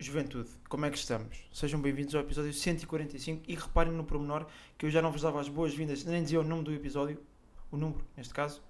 Juventude, 0.00 0.48
como 0.68 0.86
é 0.86 0.90
que 0.90 0.96
estamos? 0.96 1.36
Sejam 1.52 1.80
bem-vindos 1.82 2.14
ao 2.14 2.20
episódio 2.20 2.52
145 2.52 3.42
e 3.48 3.56
reparem 3.56 3.92
no 3.92 4.04
pormenor 4.04 4.46
que 4.78 4.86
eu 4.86 4.90
já 4.90 5.02
não 5.02 5.10
vos 5.10 5.22
dava 5.22 5.40
as 5.40 5.48
boas-vindas, 5.48 6.04
nem 6.04 6.22
dizia 6.22 6.40
o 6.40 6.44
nome 6.44 6.62
do 6.62 6.72
episódio, 6.72 7.20
o 7.68 7.76
número, 7.76 8.06
neste 8.16 8.32
caso, 8.32 8.62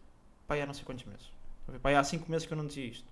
pai 0.47 0.63
há 0.63 0.67
não 0.67 0.73
sei 0.73 0.85
quantos 0.85 1.05
meses. 1.05 1.31
Pai 1.83 1.95
há 1.95 2.03
5 2.03 2.31
meses 2.31 2.47
que 2.47 2.55
eu 2.55 2.57
não 2.57 2.67
dizia 2.67 2.87
isto. 2.87 3.05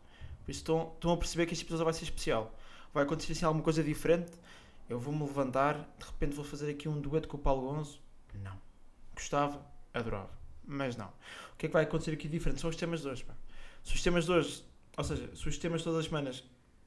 Por 0.42 0.50
isso 0.50 0.60
estão, 0.60 0.92
estão 0.94 1.12
a 1.12 1.16
perceber 1.18 1.44
que 1.44 1.52
este 1.52 1.66
episódio 1.66 1.84
vai 1.84 1.92
ser 1.92 2.04
especial. 2.04 2.58
Vai 2.94 3.04
acontecer 3.04 3.32
assim 3.32 3.44
alguma 3.44 3.62
coisa 3.62 3.84
diferente. 3.84 4.32
Eu 4.88 4.98
vou-me 4.98 5.20
levantar, 5.20 5.74
de 5.98 6.06
repente 6.06 6.34
vou 6.34 6.44
fazer 6.44 6.70
aqui 6.70 6.88
um 6.88 6.98
dueto 6.98 7.28
com 7.28 7.36
o 7.36 7.40
Paulo 7.40 7.70
Gonzo. 7.70 8.00
Não. 8.32 8.58
Gostava, 9.14 9.60
adorava. 9.92 10.30
Mas 10.64 10.96
não. 10.96 11.08
O 11.52 11.56
que 11.58 11.66
é 11.66 11.68
que 11.68 11.72
vai 11.74 11.82
acontecer 11.82 12.12
aqui 12.12 12.28
diferente? 12.28 12.62
São 12.62 12.70
os 12.70 12.76
temas 12.76 13.02
de 13.02 13.08
hoje. 13.08 13.24
Pá. 13.24 13.34
Se 13.84 13.94
os 13.94 14.02
temas 14.02 14.24
de 14.24 14.32
hoje, 14.32 14.64
ou 14.96 15.04
seja, 15.04 15.36
se 15.36 15.46
os 15.46 15.58
temas 15.58 15.82
todas 15.82 15.98
as 15.98 16.06
semanas 16.06 16.42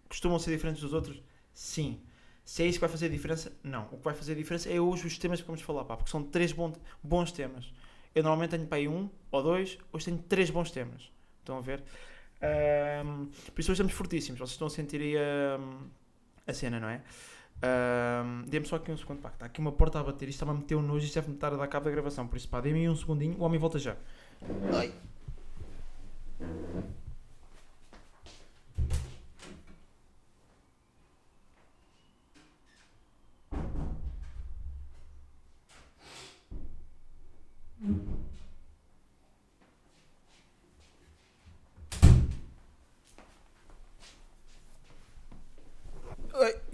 costumam 0.09 0.39
ser 0.39 0.51
diferentes 0.51 0.81
dos 0.81 0.93
outros, 0.93 1.21
sim. 1.53 2.01
Se 2.43 2.63
é 2.63 2.65
isso 2.65 2.77
que 2.77 2.81
vai 2.81 2.89
fazer 2.89 3.09
diferença, 3.09 3.53
não. 3.63 3.85
O 3.91 3.97
que 3.97 4.03
vai 4.03 4.13
fazer 4.13 4.33
diferença 4.33 4.69
é 4.69 4.79
hoje 4.81 5.05
os 5.05 5.17
temas 5.19 5.39
que 5.39 5.45
vamos 5.45 5.61
falar, 5.61 5.85
pá, 5.85 5.95
porque 5.95 6.09
são 6.09 6.23
três 6.23 6.51
bons, 6.51 6.77
bons 7.03 7.31
temas. 7.31 7.71
Eu 8.15 8.23
normalmente 8.23 8.49
tenho 8.51 8.65
para 8.65 8.79
aí 8.79 8.87
um 8.87 9.07
ou 9.31 9.43
dois, 9.43 9.77
hoje 9.93 10.05
tenho 10.05 10.17
três 10.17 10.49
bons 10.49 10.71
temas. 10.71 11.11
Estão 11.39 11.57
a 11.57 11.61
ver? 11.61 11.83
Um, 12.41 13.25
por 13.25 13.59
isso 13.61 13.71
hoje 13.71 13.73
estamos 13.73 13.93
fortíssimos. 13.93 14.39
Vocês 14.39 14.51
estão 14.51 14.67
a 14.67 14.69
sentir 14.71 14.99
aí 14.99 15.15
a, 15.15 15.59
a 16.47 16.53
cena, 16.53 16.79
não 16.79 16.89
é? 16.89 17.01
Um, 17.61 18.43
Dê-me 18.47 18.65
só 18.65 18.77
aqui 18.77 18.91
um 18.91 18.97
segundo, 18.97 19.21
pá, 19.21 19.29
está 19.29 19.45
aqui 19.45 19.59
uma 19.59 19.71
porta 19.71 19.99
a 19.99 20.03
bater. 20.03 20.27
Isto 20.27 20.37
está-me 20.37 20.57
a 20.57 20.61
meter 20.61 20.75
um 20.75 20.81
nojo, 20.81 21.05
isto 21.05 21.15
deve-me 21.15 21.35
estar 21.35 21.53
a 21.53 21.57
dar 21.57 21.67
cabo 21.67 21.85
da 21.85 21.91
gravação. 21.91 22.27
Por 22.27 22.37
isso, 22.37 22.49
pá, 22.49 22.61
dê-me 22.61 22.89
um 22.89 22.95
segundinho, 22.95 23.37
o 23.37 23.43
homem 23.43 23.59
volta 23.59 23.77
já. 23.77 23.95
Ai. 24.73 24.93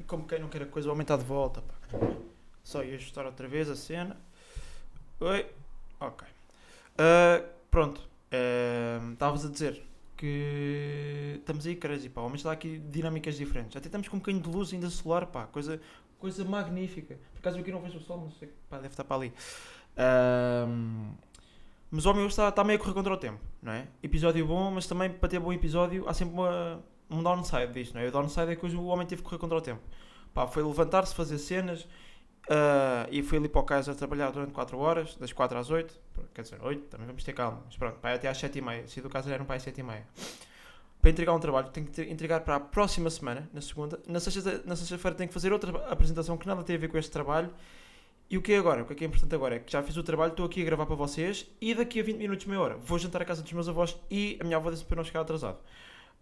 Como 0.07 0.25
quem 0.27 0.39
não 0.39 0.49
quer 0.49 0.63
a 0.63 0.65
coisa, 0.65 0.89
o 0.89 0.91
homem 0.91 1.03
está 1.03 1.17
de 1.17 1.23
volta. 1.23 1.61
Pá. 1.61 1.75
Só 2.63 2.83
ia 2.83 2.95
ajustar 2.95 3.25
outra 3.25 3.47
vez 3.47 3.69
a 3.69 3.75
cena. 3.75 4.17
Oi. 5.19 5.45
Ok. 5.99 6.27
Ah, 6.97 7.43
pronto. 7.69 8.01
Ah, 8.31 9.11
Estavas 9.13 9.45
a 9.45 9.49
dizer 9.49 9.81
que 10.17 11.35
estamos 11.39 11.65
aí 11.65 11.75
crazy, 11.75 12.09
pá. 12.09 12.21
Homem 12.21 12.35
está 12.35 12.51
aqui 12.51 12.79
dinâmicas 12.79 13.35
diferentes. 13.37 13.75
Até 13.75 13.87
estamos 13.87 14.07
com 14.07 14.17
um 14.17 14.19
bocadinho 14.19 14.43
de 14.43 14.49
luz 14.49 14.73
ainda 14.73 14.89
solar, 14.89 15.27
pá. 15.27 15.45
Coisa, 15.45 15.79
coisa 16.19 16.43
magnífica. 16.43 17.17
Por 17.33 17.39
acaso 17.39 17.57
eu 17.57 17.61
aqui 17.61 17.71
não 17.71 17.81
vejo 17.81 17.97
o 17.97 18.01
sol, 18.01 18.21
mas 18.25 18.33
sei 18.37 18.49
pá, 18.69 18.77
deve 18.77 18.89
estar 18.89 19.03
para 19.03 19.17
ali. 19.17 19.33
Ah, 19.97 20.65
mas 21.91 22.05
o 22.05 22.09
homem 22.09 22.25
está, 22.27 22.49
está 22.49 22.63
meio 22.63 22.77
a 22.77 22.81
correr 22.81 22.93
contra 22.93 23.13
o 23.13 23.17
tempo, 23.17 23.39
não 23.61 23.71
é? 23.71 23.87
Episódio 24.03 24.45
bom, 24.45 24.71
mas 24.71 24.87
também 24.87 25.09
para 25.09 25.29
ter 25.29 25.39
bom 25.39 25.53
episódio 25.53 26.07
há 26.09 26.13
sempre 26.13 26.33
uma, 26.33 26.83
um 27.09 27.21
downside 27.23 27.71
disto, 27.73 27.93
não 27.93 28.01
é? 28.01 28.07
O 28.07 28.11
downside 28.11 28.51
é 28.51 28.55
que 28.55 28.65
o 28.65 28.85
homem 28.85 29.05
teve 29.05 29.21
que 29.21 29.27
correr 29.29 29.39
contra 29.39 29.57
o 29.57 29.61
tempo. 29.61 29.81
Pá, 30.33 30.47
foi 30.47 30.63
levantar-se, 30.63 31.13
fazer 31.15 31.37
cenas 31.37 31.87
ah, 32.49 33.07
e 33.09 33.23
foi 33.23 33.37
ali 33.37 33.49
para 33.49 33.61
o 33.61 33.63
Kaiser 33.63 33.95
trabalhar 33.95 34.31
durante 34.31 34.51
4 34.51 34.77
horas, 34.77 35.15
das 35.15 35.31
4 35.33 35.57
às 35.57 35.69
8. 35.69 35.93
Quer 36.33 36.41
dizer, 36.43 36.59
8, 36.61 36.83
também 36.87 37.07
vamos 37.07 37.23
ter 37.23 37.33
calma. 37.33 37.61
Mas 37.65 37.77
pronto, 37.77 37.99
pá, 37.99 38.13
até 38.13 38.27
às 38.27 38.37
7 38.37 38.57
e 38.57 38.61
meia. 38.61 38.87
Se 38.87 39.01
do 39.01 39.09
Kaiser 39.09 39.33
era 39.33 39.41
um 39.43 39.45
pai 39.45 39.57
às 39.57 39.63
7 39.63 39.79
e 39.79 39.83
meia. 39.83 40.05
Para 41.01 41.11
entregar 41.11 41.33
um 41.33 41.39
trabalho, 41.39 41.69
tenho 41.69 41.85
que 41.87 42.01
entregar 42.01 42.39
para 42.41 42.55
a 42.55 42.59
próxima 42.59 43.09
semana, 43.09 43.47
na 43.53 43.61
segunda. 43.61 43.99
Na 44.07 44.19
sexta- 44.19 44.61
na 44.65 44.75
sexta-feira 44.75 45.15
tenho 45.15 45.27
que 45.27 45.33
fazer 45.33 45.53
outra 45.53 45.71
apresentação 45.89 46.35
que 46.37 46.47
nada 46.47 46.63
tem 46.63 46.75
a 46.75 46.79
ver 46.79 46.87
com 46.87 46.97
este 46.97 47.11
trabalho. 47.11 47.53
E 48.27 48.37
o 48.39 48.41
que 48.41 48.53
é 48.53 48.57
agora? 48.57 48.81
O 48.81 48.85
que 48.87 48.93
é 48.93 48.95
que 48.95 49.03
é 49.03 49.07
importante 49.07 49.35
agora? 49.35 49.55
É 49.55 49.59
que 49.59 49.71
já 49.71 49.83
fiz 49.83 49.95
o 49.97 50.03
trabalho, 50.03 50.31
estou 50.31 50.47
aqui 50.47 50.59
a 50.63 50.65
gravar 50.65 50.87
para 50.87 50.95
vocês 50.95 51.45
e 51.61 51.75
daqui 51.75 51.99
a 51.99 52.03
20 52.03 52.17
minutos, 52.17 52.47
meia 52.47 52.59
hora, 52.59 52.75
vou 52.77 52.97
jantar 52.97 53.21
à 53.21 53.25
casa 53.25 53.43
dos 53.43 53.53
meus 53.53 53.69
avós 53.69 53.95
e 54.09 54.35
a 54.41 54.43
minha 54.43 54.57
avó 54.57 54.71
disse 54.71 54.83
para 54.83 54.95
não 54.95 55.03
chegar 55.03 55.21
atrasado. 55.21 55.59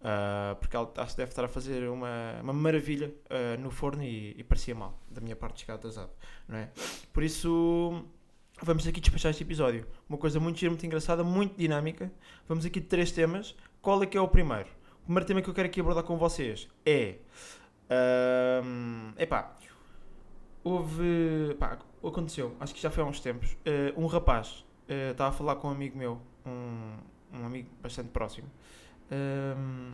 Ah, 0.06 0.54
porque 0.60 0.76
ela 0.76 0.92
acho 0.98 1.12
que 1.12 1.16
deve 1.16 1.30
estar 1.30 1.44
a 1.44 1.48
fazer 1.48 1.88
uma, 1.88 2.38
uma 2.42 2.52
maravilha 2.52 3.14
ah, 3.30 3.56
no 3.58 3.70
forno 3.70 4.02
e, 4.02 4.34
e 4.38 4.44
parecia 4.44 4.74
mal 4.74 5.00
da 5.10 5.18
minha 5.18 5.34
parte 5.34 5.62
chegar 5.62 5.76
atrasado, 5.76 6.10
não 6.46 6.58
é? 6.58 6.70
Por 7.10 7.22
isso, 7.22 8.04
vamos 8.62 8.86
aqui 8.86 9.00
despachar 9.00 9.30
este 9.30 9.42
episódio. 9.42 9.86
Uma 10.06 10.18
coisa 10.18 10.38
muito 10.38 10.58
gira, 10.58 10.70
muito 10.70 10.84
engraçada, 10.84 11.24
muito 11.24 11.56
dinâmica. 11.56 12.12
Vamos 12.46 12.66
aqui 12.66 12.80
de 12.80 12.86
três 12.86 13.10
temas. 13.12 13.56
Qual 13.80 14.02
é 14.02 14.06
que 14.06 14.18
é 14.18 14.20
o 14.20 14.28
primeiro? 14.28 14.68
O 15.00 15.04
primeiro 15.04 15.26
tema 15.26 15.40
que 15.40 15.48
eu 15.48 15.54
quero 15.54 15.68
aqui 15.68 15.80
abordar 15.80 16.04
com 16.04 16.18
vocês 16.18 16.68
é. 16.84 17.16
ahm, 17.88 19.12
epá, 19.18 19.56
houve. 20.62 21.56
Pá, 21.58 21.78
aconteceu, 22.02 22.54
acho 22.60 22.74
que 22.74 22.80
já 22.82 22.90
foi 22.90 23.02
há 23.02 23.06
uns 23.06 23.20
tempos. 23.20 23.56
eh, 23.64 23.94
um 23.96 24.06
rapaz 24.06 24.64
estava 24.86 25.30
a 25.30 25.32
falar 25.32 25.56
com 25.56 25.68
um 25.68 25.70
amigo 25.70 25.96
meu, 25.96 26.20
um, 26.44 26.96
um 27.32 27.46
amigo 27.46 27.70
bastante 27.82 28.10
próximo. 28.10 28.48
Ahm, 29.10 29.92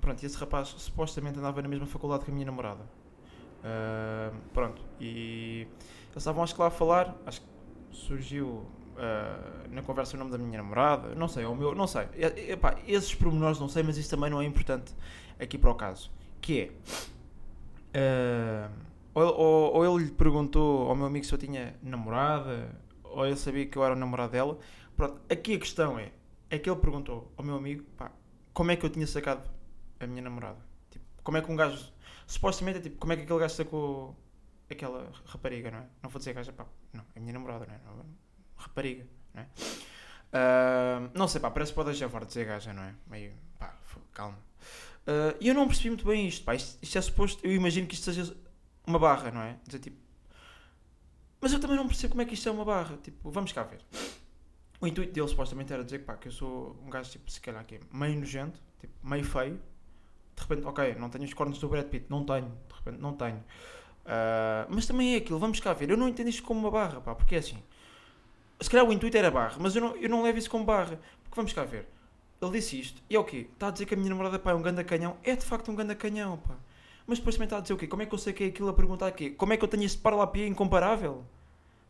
pronto, 0.00 0.24
esse 0.24 0.36
rapaz 0.36 0.68
supostamente 0.68 1.38
andava 1.38 1.62
na 1.62 1.68
mesma 1.68 1.86
faculdade 1.86 2.24
que 2.24 2.30
a 2.30 2.34
minha 2.34 2.46
namorada. 2.46 2.84
Pronto, 4.52 4.82
e 5.00 5.66
eles 6.10 6.16
estavam 6.16 6.42
acho 6.42 6.54
que 6.54 6.60
lá 6.60 6.66
a 6.66 6.70
falar, 6.70 7.16
acho 7.26 7.40
que 7.40 7.46
surgiu 7.92 8.66
ah, 8.96 9.66
na 9.70 9.82
conversa 9.82 10.16
o 10.16 10.18
nome 10.18 10.30
da 10.30 10.38
minha 10.38 10.58
namorada, 10.58 11.14
não 11.14 11.28
sei, 11.28 11.44
ou 11.44 11.52
o 11.52 11.56
meu, 11.56 11.74
não 11.74 11.86
sei. 11.86 12.08
E- 12.14 12.52
epá, 12.52 12.76
esses 12.86 13.14
pormenores 13.14 13.58
não 13.58 13.68
sei, 13.68 13.82
mas 13.82 13.96
isso 13.96 14.10
também 14.10 14.30
não 14.30 14.40
é 14.40 14.44
importante 14.44 14.94
aqui 15.40 15.56
para 15.58 15.70
o 15.70 15.74
caso. 15.74 16.10
Que 16.40 16.72
é. 17.94 18.68
ah, 18.68 18.70
ou, 19.14 19.24
ou, 19.24 19.74
ou 19.76 19.96
ele 19.96 20.06
lhe 20.06 20.10
perguntou 20.12 20.88
ao 20.88 20.96
meu 20.96 21.06
amigo 21.06 21.24
se 21.24 21.32
eu 21.34 21.38
tinha 21.38 21.74
namorada, 21.82 22.70
ou 23.04 23.26
ele 23.26 23.36
sabia 23.36 23.66
que 23.66 23.76
eu 23.76 23.84
era 23.84 23.94
o 23.94 23.98
namorado 23.98 24.32
dela. 24.32 24.58
Pronto, 24.96 25.20
aqui 25.30 25.54
a 25.54 25.58
questão 25.58 25.98
é: 25.98 26.12
é 26.50 26.58
que 26.58 26.68
ele 26.68 26.78
perguntou 26.80 27.30
ao 27.36 27.44
meu 27.44 27.56
amigo 27.56 27.84
pá, 27.96 28.10
como 28.52 28.70
é 28.70 28.76
que 28.76 28.84
eu 28.84 28.90
tinha 28.90 29.06
sacado 29.06 29.48
a 30.00 30.06
minha 30.06 30.22
namorada. 30.22 30.58
Tipo, 30.90 31.04
como 31.22 31.38
é 31.38 31.42
que 31.42 31.50
um 31.50 31.56
gajo. 31.56 31.92
Supostamente 32.26 32.78
é 32.78 32.80
tipo, 32.82 32.96
como 32.98 33.12
é 33.12 33.16
que 33.16 33.22
aquele 33.22 33.38
gajo 33.40 33.54
sacou 33.54 34.16
aquela 34.70 35.12
rapariga, 35.26 35.70
não 35.70 35.78
é? 35.78 35.86
Não 36.02 36.10
vou 36.10 36.18
dizer 36.18 36.32
gaja, 36.32 36.52
pá, 36.52 36.66
não, 36.92 37.04
é 37.14 37.20
minha 37.20 37.32
namorada, 37.32 37.66
não 37.66 37.74
é? 37.74 37.78
Não, 37.84 38.06
rapariga, 38.56 39.06
não 39.34 39.42
é? 39.42 39.48
Ah, 40.32 41.10
não 41.14 41.28
sei, 41.28 41.40
pá, 41.40 41.50
parece 41.50 41.72
que 41.72 41.76
pode 41.76 41.90
deixar 41.90 42.24
dizer 42.24 42.46
gaja, 42.46 42.72
não 42.72 42.82
é? 42.82 42.94
Meio, 43.06 43.34
pá, 43.58 43.76
calma. 44.12 44.38
Ah, 45.06 45.36
E 45.40 45.48
eu 45.48 45.54
não 45.54 45.66
percebi 45.66 45.90
muito 45.90 46.06
bem 46.06 46.26
isto, 46.26 46.44
pá, 46.44 46.54
isto, 46.54 46.78
isto 46.82 46.98
é 46.98 47.00
suposto, 47.02 47.46
eu 47.46 47.52
imagino 47.52 47.86
que 47.86 47.94
isto 47.94 48.04
seja 48.04 48.36
uma 48.86 48.98
barra, 48.98 49.30
não 49.30 49.42
é? 49.42 49.58
Dizer 49.66 49.78
tipo. 49.80 50.00
Mas 51.40 51.52
eu 51.52 51.60
também 51.60 51.76
não 51.76 51.86
percebo 51.88 52.12
como 52.12 52.22
é 52.22 52.24
que 52.24 52.34
isto 52.34 52.48
é 52.48 52.52
uma 52.52 52.64
barra, 52.64 52.96
tipo, 52.98 53.30
vamos 53.30 53.52
cá 53.52 53.64
ver. 53.64 53.80
O 54.82 54.86
intuito 54.88 55.12
dele 55.12 55.28
supostamente 55.28 55.72
era 55.72 55.84
dizer 55.84 56.00
pá, 56.00 56.16
que 56.16 56.26
eu 56.26 56.32
sou 56.32 56.76
um 56.84 56.90
gajo, 56.90 57.08
tipo, 57.08 57.30
se 57.30 57.40
calhar 57.40 57.60
aqui, 57.62 57.78
meio 57.92 58.18
nojento, 58.18 58.60
tipo, 58.80 58.92
meio 59.00 59.24
feio. 59.24 59.60
De 60.34 60.42
repente, 60.42 60.66
ok, 60.66 60.96
não 60.98 61.08
tenho 61.08 61.24
os 61.24 61.32
cornos 61.32 61.60
do 61.60 61.68
Brad 61.68 61.86
Pitt, 61.86 62.06
não 62.08 62.24
tenho, 62.24 62.48
de 62.68 62.74
repente, 62.74 63.00
não 63.00 63.12
tenho. 63.12 63.44
Ah, 64.04 64.66
mas 64.68 64.84
também 64.84 65.14
é 65.14 65.18
aquilo, 65.18 65.38
vamos 65.38 65.60
cá 65.60 65.72
ver. 65.72 65.88
Eu 65.88 65.96
não 65.96 66.08
entendo 66.08 66.28
isto 66.28 66.42
como 66.42 66.58
uma 66.58 66.70
barra, 66.70 67.00
pá, 67.00 67.14
porque 67.14 67.36
é 67.36 67.38
assim. 67.38 67.62
Se 68.60 68.68
calhar 68.68 68.84
o 68.84 68.92
intuito 68.92 69.16
era 69.16 69.30
barra, 69.30 69.56
mas 69.60 69.76
eu 69.76 69.82
não, 69.82 69.96
eu 69.96 70.08
não 70.08 70.20
levo 70.20 70.38
isso 70.38 70.50
como 70.50 70.64
barra. 70.64 70.98
Porque 71.22 71.36
vamos 71.36 71.52
cá 71.52 71.62
ver. 71.62 71.86
Ele 72.40 72.50
disse 72.50 72.80
isto, 72.80 73.00
e 73.08 73.14
é 73.14 73.18
o 73.20 73.24
quê? 73.24 73.48
Está 73.52 73.68
a 73.68 73.70
dizer 73.70 73.86
que 73.86 73.94
a 73.94 73.96
minha 73.96 74.10
namorada 74.10 74.36
pá, 74.36 74.50
é 74.50 74.54
um 74.54 74.62
ganda 74.62 74.82
canhão? 74.82 75.16
É 75.22 75.36
de 75.36 75.44
facto 75.44 75.70
um 75.70 75.76
ganda 75.76 75.94
canhão, 75.94 76.38
pá. 76.38 76.56
Mas 77.06 77.18
depois 77.18 77.36
também 77.36 77.46
está 77.46 77.58
a 77.58 77.60
dizer 77.60 77.74
o 77.74 77.76
quê? 77.76 77.86
Como 77.86 78.02
é 78.02 78.06
que 78.06 78.12
eu 78.12 78.18
sei 78.18 78.32
que 78.32 78.42
é 78.42 78.46
aquilo 78.48 78.68
a 78.68 78.74
perguntar 78.74 79.06
aqui? 79.06 79.30
Como 79.30 79.52
é 79.52 79.56
que 79.56 79.64
eu 79.64 79.68
tenho 79.68 79.84
este 79.84 79.98
parlapia 79.98 80.44
incomparável? 80.44 81.24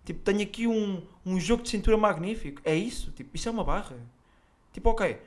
Tipo, 0.04 0.20
tenho 0.20 0.42
aqui 0.42 0.66
um, 0.66 1.02
um 1.24 1.38
jogo 1.38 1.62
de 1.62 1.68
cintura 1.70 1.96
magnífico. 1.96 2.60
É 2.64 2.74
isso? 2.74 3.12
Tipo, 3.12 3.36
isso 3.36 3.48
é 3.48 3.52
uma 3.52 3.64
barra. 3.64 3.96
Tipo, 4.72 4.90
ok, 4.90 5.20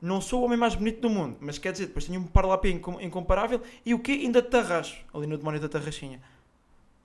não 0.00 0.20
sou 0.20 0.40
o 0.42 0.44
homem 0.44 0.58
mais 0.58 0.74
bonito 0.74 1.00
do 1.00 1.10
mundo, 1.10 1.36
mas 1.40 1.58
quer 1.58 1.72
dizer, 1.72 1.86
depois 1.86 2.06
tenho 2.06 2.20
um 2.20 2.66
incom- 2.68 3.00
incomparável 3.00 3.60
e 3.84 3.92
o 3.94 3.98
quê? 3.98 4.12
Ainda 4.12 4.42
te 4.42 4.50
tarracho 4.50 5.04
ali 5.12 5.26
no 5.26 5.36
demónio 5.36 5.60
da 5.60 5.68
tarraxinha. 5.68 6.20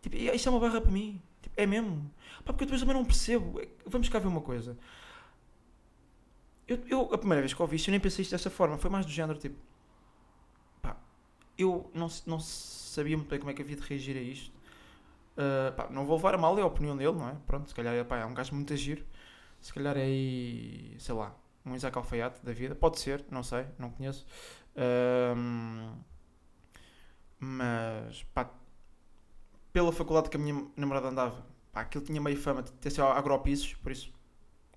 Tipo, 0.02 0.16
isto 0.16 0.48
é 0.48 0.52
uma 0.52 0.60
barra 0.60 0.80
para 0.82 0.92
mim. 0.92 1.22
Tipo, 1.42 1.56
é 1.60 1.66
mesmo. 1.66 2.10
Pá, 2.46 2.54
porque 2.54 2.66
depois 2.66 2.82
também 2.82 2.96
não 2.96 3.04
percebo. 3.06 3.60
É 3.60 3.66
que- 3.66 3.72
Vamos 3.86 4.08
cá 4.10 4.20
ver 4.20 4.28
uma 4.28 4.42
coisa. 4.42 4.78
Eu, 6.68 6.80
eu, 6.88 7.14
a 7.14 7.18
primeira 7.18 7.42
vez 7.42 7.54
que 7.54 7.62
ouvi 7.62 7.76
isto, 7.78 7.88
eu 7.88 7.92
nem 7.92 8.00
pensei 8.00 8.22
isto 8.22 8.32
dessa 8.32 8.50
forma. 8.50 8.78
Foi 8.78 8.90
mais 8.90 9.06
do 9.06 9.12
género, 9.12 9.40
tipo... 9.40 9.56
Pá, 10.82 10.96
eu 11.58 11.90
não, 11.94 12.08
não 12.28 12.40
sabia 12.40 13.18
muito 13.18 13.30
bem 13.30 13.40
como 13.40 13.50
é 13.52 13.54
que 13.54 13.62
havia 13.62 13.76
de 13.76 13.82
reagir 13.82 14.16
a 14.18 14.22
isto. 14.22 14.52
Ah, 15.40 15.72
pá, 15.72 15.88
não 15.90 16.06
vou 16.06 16.18
levar 16.18 16.36
a 16.36 16.38
mal, 16.38 16.60
é 16.60 16.62
a 16.62 16.66
opinião 16.66 16.98
dele, 16.98 17.14
não 17.14 17.30
é? 17.30 17.36
Pronto, 17.48 17.70
se 17.70 17.74
calhar 17.74 18.06
pá, 18.06 18.18
é 18.18 18.26
um 18.26 18.34
gajo 18.34 18.54
muito 18.54 18.76
giro. 18.76 19.06
Se 19.62 19.74
calhar 19.74 19.98
é 19.98 20.04
aí, 20.04 20.96
sei 21.00 21.16
lá, 21.16 21.34
um 21.66 21.76
Isaac 21.76 21.98
Alfaiate 21.98 22.46
da 22.46 22.52
vida. 22.52 22.76
Pode 22.76 23.00
ser, 23.00 23.24
não 23.32 23.42
sei, 23.42 23.66
não 23.78 23.90
conheço. 23.90 24.26
Mas, 27.40 28.24
pá, 28.34 28.50
pela 29.72 29.94
faculdade 29.94 30.30
que 30.30 30.36
a 30.36 30.40
minha 30.40 30.68
namorada 30.76 31.08
andava, 31.08 31.46
pá, 31.72 31.82
aquilo 31.82 32.04
tinha 32.04 32.20
meio 32.20 32.38
fama 32.38 32.62
de 32.62 32.72
ter 32.74 32.90
sido 32.90 33.04
agropisos, 33.06 33.76
por 33.76 33.92
isso 33.94 34.12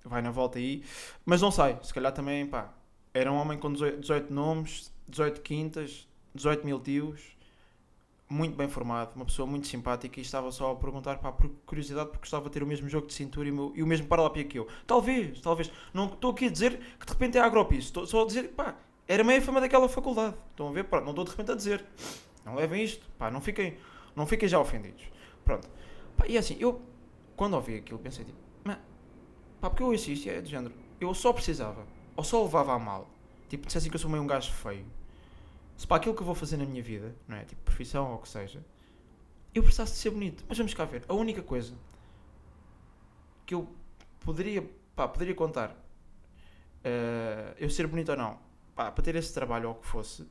vai 0.04 0.22
na 0.22 0.30
volta 0.30 0.58
aí. 0.58 0.84
Mas 1.24 1.42
não 1.42 1.50
sei, 1.50 1.76
se 1.82 1.92
calhar 1.92 2.12
também, 2.12 2.46
pá, 2.46 2.72
era 3.12 3.32
um 3.32 3.36
homem 3.36 3.58
com 3.58 3.72
18, 3.72 4.00
18 4.00 4.32
nomes, 4.32 4.92
18 5.08 5.40
quintas, 5.42 6.08
18 6.34 6.64
mil 6.64 6.80
tios. 6.80 7.36
Muito 8.32 8.56
bem 8.56 8.66
formado, 8.66 9.14
uma 9.14 9.26
pessoa 9.26 9.46
muito 9.46 9.66
simpática 9.66 10.18
e 10.18 10.22
estava 10.22 10.50
só 10.50 10.72
a 10.72 10.76
perguntar, 10.76 11.18
pá, 11.18 11.30
por 11.30 11.50
curiosidade, 11.66 12.06
porque 12.06 12.20
gostava 12.20 12.44
de 12.44 12.50
ter 12.50 12.62
o 12.62 12.66
mesmo 12.66 12.88
jogo 12.88 13.06
de 13.06 13.12
cintura 13.12 13.46
e 13.46 13.50
o, 13.50 13.54
meu, 13.54 13.72
e 13.76 13.82
o 13.82 13.86
mesmo 13.86 14.06
paralapia 14.06 14.42
que 14.44 14.58
eu. 14.58 14.66
Talvez, 14.86 15.40
talvez. 15.40 15.70
Não 15.92 16.06
estou 16.06 16.30
aqui 16.30 16.46
a 16.46 16.50
dizer 16.50 16.78
que 16.98 17.06
de 17.06 17.12
repente 17.12 17.36
é 17.36 17.40
agropiso, 17.42 17.88
estou 17.88 18.06
só 18.06 18.22
a 18.22 18.26
dizer, 18.26 18.48
pá, 18.48 18.74
era 19.06 19.22
meia 19.22 19.42
fama 19.42 19.60
daquela 19.60 19.88
faculdade. 19.88 20.34
Estão 20.50 20.68
a 20.68 20.72
ver? 20.72 20.84
Pronto, 20.84 21.04
não 21.04 21.10
estou 21.10 21.24
de 21.24 21.30
repente 21.30 21.52
a 21.52 21.54
dizer. 21.54 21.84
Não 22.44 22.54
levem 22.54 22.82
isto, 22.82 23.06
pá, 23.18 23.30
não 23.30 23.40
fiquem, 23.40 23.76
não 24.16 24.26
fiquem 24.26 24.48
já 24.48 24.58
ofendidos. 24.58 25.02
Pronto. 25.44 25.68
Pá, 26.16 26.24
e 26.26 26.38
assim, 26.38 26.56
eu, 26.58 26.80
quando 27.36 27.54
ouvi 27.54 27.76
aquilo, 27.76 27.98
pensei 27.98 28.24
tipo, 28.24 28.38
pá, 28.64 28.78
porque 29.70 29.82
eu 29.82 29.92
assisto, 29.92 30.28
é 30.28 30.40
de 30.40 30.50
género, 30.50 30.74
eu 31.00 31.12
só 31.12 31.32
precisava, 31.32 31.86
ou 32.16 32.24
só 32.24 32.42
levava 32.42 32.72
a 32.72 32.78
mal, 32.78 33.08
tipo, 33.48 33.66
dissessem 33.66 33.90
que 33.90 33.94
eu 33.94 34.00
sou 34.00 34.10
meio 34.10 34.22
um 34.22 34.26
gajo 34.26 34.50
feio 34.52 34.84
se 35.82 35.86
para 35.88 35.96
aquilo 35.96 36.14
que 36.14 36.22
eu 36.22 36.26
vou 36.26 36.34
fazer 36.36 36.56
na 36.58 36.64
minha 36.64 36.80
vida, 36.80 37.12
não 37.26 37.36
é? 37.36 37.44
Tipo, 37.44 37.60
profissão 37.62 38.12
ou 38.12 38.14
o 38.14 38.18
que 38.20 38.28
seja, 38.28 38.64
eu 39.52 39.64
precisasse 39.64 39.94
de 39.94 39.98
ser 39.98 40.10
bonito. 40.10 40.44
Mas 40.48 40.56
vamos 40.56 40.72
cá 40.74 40.84
ver. 40.84 41.04
A 41.08 41.12
única 41.12 41.42
coisa 41.42 41.74
que 43.44 43.52
eu 43.52 43.68
poderia, 44.20 44.64
pá, 44.94 45.08
poderia 45.08 45.34
contar, 45.34 45.70
uh, 45.70 47.56
eu 47.58 47.68
ser 47.68 47.88
bonito 47.88 48.10
ou 48.10 48.16
não, 48.16 48.38
pá, 48.76 48.92
para 48.92 49.02
ter 49.02 49.16
esse 49.16 49.34
trabalho 49.34 49.70
ou 49.70 49.74
o 49.74 49.78
que 49.80 49.86
fosse, 49.88 50.24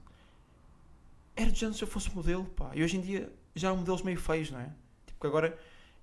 era 1.35 1.51
de 1.51 1.59
género 1.59 1.77
se 1.77 1.83
eu 1.83 1.87
fosse 1.89 2.09
modelo, 2.15 2.45
pá. 2.45 2.71
E 2.73 2.81
hoje 2.81 2.95
em 2.95 3.01
dia 3.01 3.29
já 3.53 3.71
há 3.71 3.75
modelos 3.75 4.03
meio 4.03 4.17
feios, 4.17 4.51
não 4.51 4.59
é? 4.61 4.71
Tipo, 5.05 5.19
que 5.19 5.27
agora 5.27 5.59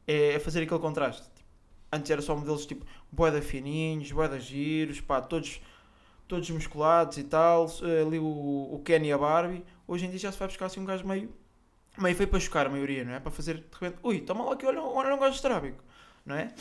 é, 0.06 0.34
é 0.34 0.38
fazer 0.38 0.62
aquele 0.62 0.78
contraste. 0.78 1.22
Tipo, 1.22 1.48
antes 1.90 2.10
era 2.10 2.20
só 2.20 2.36
modelos 2.36 2.66
tipo 2.66 2.84
boeda 3.10 3.40
fininhos, 3.40 4.12
boeda 4.12 4.38
giros, 4.38 5.00
pá, 5.00 5.22
todos 5.22 5.62
todos 6.28 6.48
musculados 6.50 7.16
e 7.16 7.24
tal, 7.24 7.66
ali 8.06 8.18
o, 8.18 8.24
o 8.24 8.82
Ken 8.84 9.02
e 9.02 9.12
a 9.12 9.18
Barbie. 9.18 9.64
Hoje 9.86 10.06
em 10.06 10.10
dia 10.10 10.18
já 10.18 10.30
se 10.30 10.38
vai 10.38 10.46
buscar 10.46 10.66
assim 10.66 10.78
um 10.78 10.84
gajo 10.84 11.06
meio, 11.06 11.34
meio 11.96 12.14
feio 12.14 12.28
para 12.28 12.38
chocar 12.38 12.66
a 12.66 12.68
maioria, 12.68 13.04
não 13.04 13.14
é? 13.14 13.20
Para 13.20 13.32
fazer 13.32 13.54
de 13.54 13.64
repente, 13.72 13.98
ui, 14.02 14.20
toma 14.20 14.44
lá 14.44 14.56
que 14.56 14.66
olha, 14.66 14.80
olha 14.82 15.14
um 15.14 15.18
gajo 15.18 15.34
estrábico, 15.34 15.82
não 16.24 16.36
é? 16.36 16.52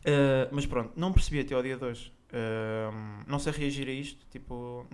Uh, 0.00 0.50
mas 0.50 0.66
pronto, 0.66 0.92
não 0.96 1.12
percebi 1.12 1.40
até 1.40 1.54
ao 1.54 1.62
dia 1.62 1.76
de 1.76 1.84
hoje. 1.84 2.12
Uh, 2.30 3.24
não 3.26 3.38
sei 3.38 3.52
reagir 3.52 3.88
a 3.88 3.92
isto, 3.92 4.26
tipo, 4.30 4.84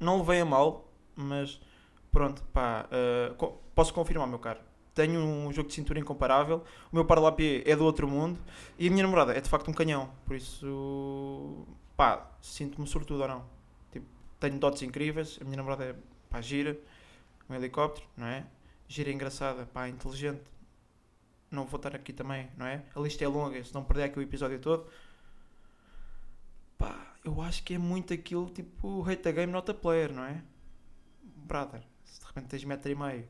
não 0.00 0.18
levei 0.18 0.40
a 0.40 0.44
mal, 0.44 0.90
mas 1.14 1.60
pronto, 2.10 2.42
pá, 2.52 2.86
uh, 2.86 3.34
co 3.34 3.60
posso 3.74 3.92
confirmar, 3.92 4.26
meu 4.26 4.38
caro. 4.38 4.60
Tenho 4.94 5.20
um 5.20 5.52
jogo 5.52 5.68
de 5.68 5.74
cintura 5.74 6.00
incomparável, 6.00 6.64
o 6.90 6.96
meu 6.96 7.04
parlapé 7.04 7.62
é 7.64 7.76
do 7.76 7.84
outro 7.84 8.08
mundo 8.08 8.40
e 8.76 8.88
a 8.88 8.90
minha 8.90 9.04
namorada 9.04 9.32
é 9.32 9.40
de 9.40 9.48
facto 9.48 9.70
um 9.70 9.72
canhão, 9.72 10.10
por 10.24 10.34
isso 10.34 11.64
pá, 11.98 12.30
sinto-me 12.40 12.86
sortudo 12.86 13.22
ou 13.22 13.28
não. 13.28 13.44
Tipo, 13.90 14.06
tenho 14.38 14.56
dotes 14.58 14.82
incríveis, 14.82 15.36
a 15.40 15.44
minha 15.44 15.56
namorada 15.56 15.84
é, 15.84 15.96
pá, 16.30 16.40
gira, 16.40 16.78
um 17.50 17.54
helicóptero, 17.54 18.06
não 18.16 18.26
é? 18.26 18.46
Gira 18.86 19.10
engraçada, 19.10 19.66
pá, 19.66 19.88
inteligente. 19.88 20.44
Não 21.50 21.66
vou 21.66 21.76
estar 21.76 21.96
aqui 21.96 22.12
também, 22.12 22.48
não 22.56 22.66
é? 22.66 22.84
A 22.94 23.00
lista 23.00 23.24
é 23.24 23.28
longa, 23.28 23.62
se 23.64 23.74
não 23.74 23.82
perder 23.82 24.04
aqui 24.04 24.18
o 24.20 24.22
episódio 24.22 24.60
todo. 24.60 24.88
Pá, 26.78 27.14
eu 27.24 27.42
acho 27.42 27.64
que 27.64 27.74
é 27.74 27.78
muito 27.78 28.14
aquilo, 28.14 28.48
tipo, 28.48 29.02
hate 29.02 29.22
the 29.22 29.32
game, 29.32 29.52
not 29.52 29.68
a 29.68 29.74
player, 29.74 30.12
não 30.12 30.24
é? 30.24 30.40
Brother, 31.22 31.82
se 32.04 32.20
de 32.20 32.26
repente 32.26 32.46
tens 32.46 32.64
metro 32.64 32.92
e 32.92 32.94
meio 32.94 33.28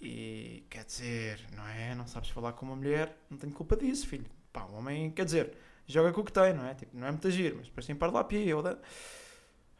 e 0.00 0.64
quer 0.70 0.84
dizer, 0.84 1.44
não 1.56 1.66
é? 1.66 1.94
Não 1.96 2.06
sabes 2.06 2.30
falar 2.30 2.52
com 2.52 2.64
uma 2.64 2.76
mulher, 2.76 3.16
não 3.28 3.36
tenho 3.36 3.52
culpa 3.52 3.76
disso, 3.76 4.06
filho. 4.06 4.30
Pá, 4.52 4.64
um 4.64 4.78
homem, 4.78 5.10
quer 5.10 5.24
dizer, 5.24 5.52
joga 5.86 6.12
com 6.12 6.20
o 6.20 6.24
que 6.24 6.32
tem, 6.32 6.52
não 6.52 6.66
é? 6.66 6.74
Tipo, 6.74 6.96
não 6.96 7.06
é 7.06 7.10
muito 7.10 7.30
giro, 7.30 7.56
mas 7.58 7.66
depois 7.66 7.86
tem 7.86 7.94
para 7.94 8.12
lá 8.12 8.24
pia, 8.24 8.56
ou 8.56 8.62
da... 8.62 8.76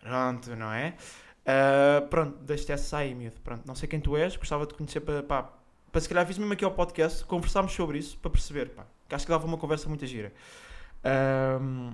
Pronto, 0.00 0.56
não 0.56 0.72
é? 0.72 0.96
Uh, 1.40 2.06
pronto, 2.08 2.38
deixa-te 2.38 2.72
essa 2.72 2.98
aí, 2.98 3.14
miúdo. 3.14 3.40
Pronto, 3.40 3.66
não 3.66 3.74
sei 3.74 3.88
quem 3.88 4.00
tu 4.00 4.16
és, 4.16 4.36
gostava 4.36 4.66
de 4.66 4.74
conhecer 4.74 5.00
para, 5.00 5.22
pá, 5.22 5.52
para 5.90 6.00
se 6.00 6.08
calhar 6.08 6.26
fiz 6.26 6.38
mesmo 6.38 6.52
aqui 6.52 6.64
ao 6.64 6.72
podcast, 6.72 7.24
conversámos 7.24 7.72
sobre 7.72 7.98
isso, 7.98 8.16
para 8.18 8.30
perceber, 8.30 8.70
pá, 8.70 8.86
que 9.08 9.14
acho 9.14 9.26
que 9.26 9.30
dava 9.30 9.46
uma 9.46 9.58
conversa 9.58 9.88
muito 9.88 10.06
gira. 10.06 10.32
Um, 11.60 11.92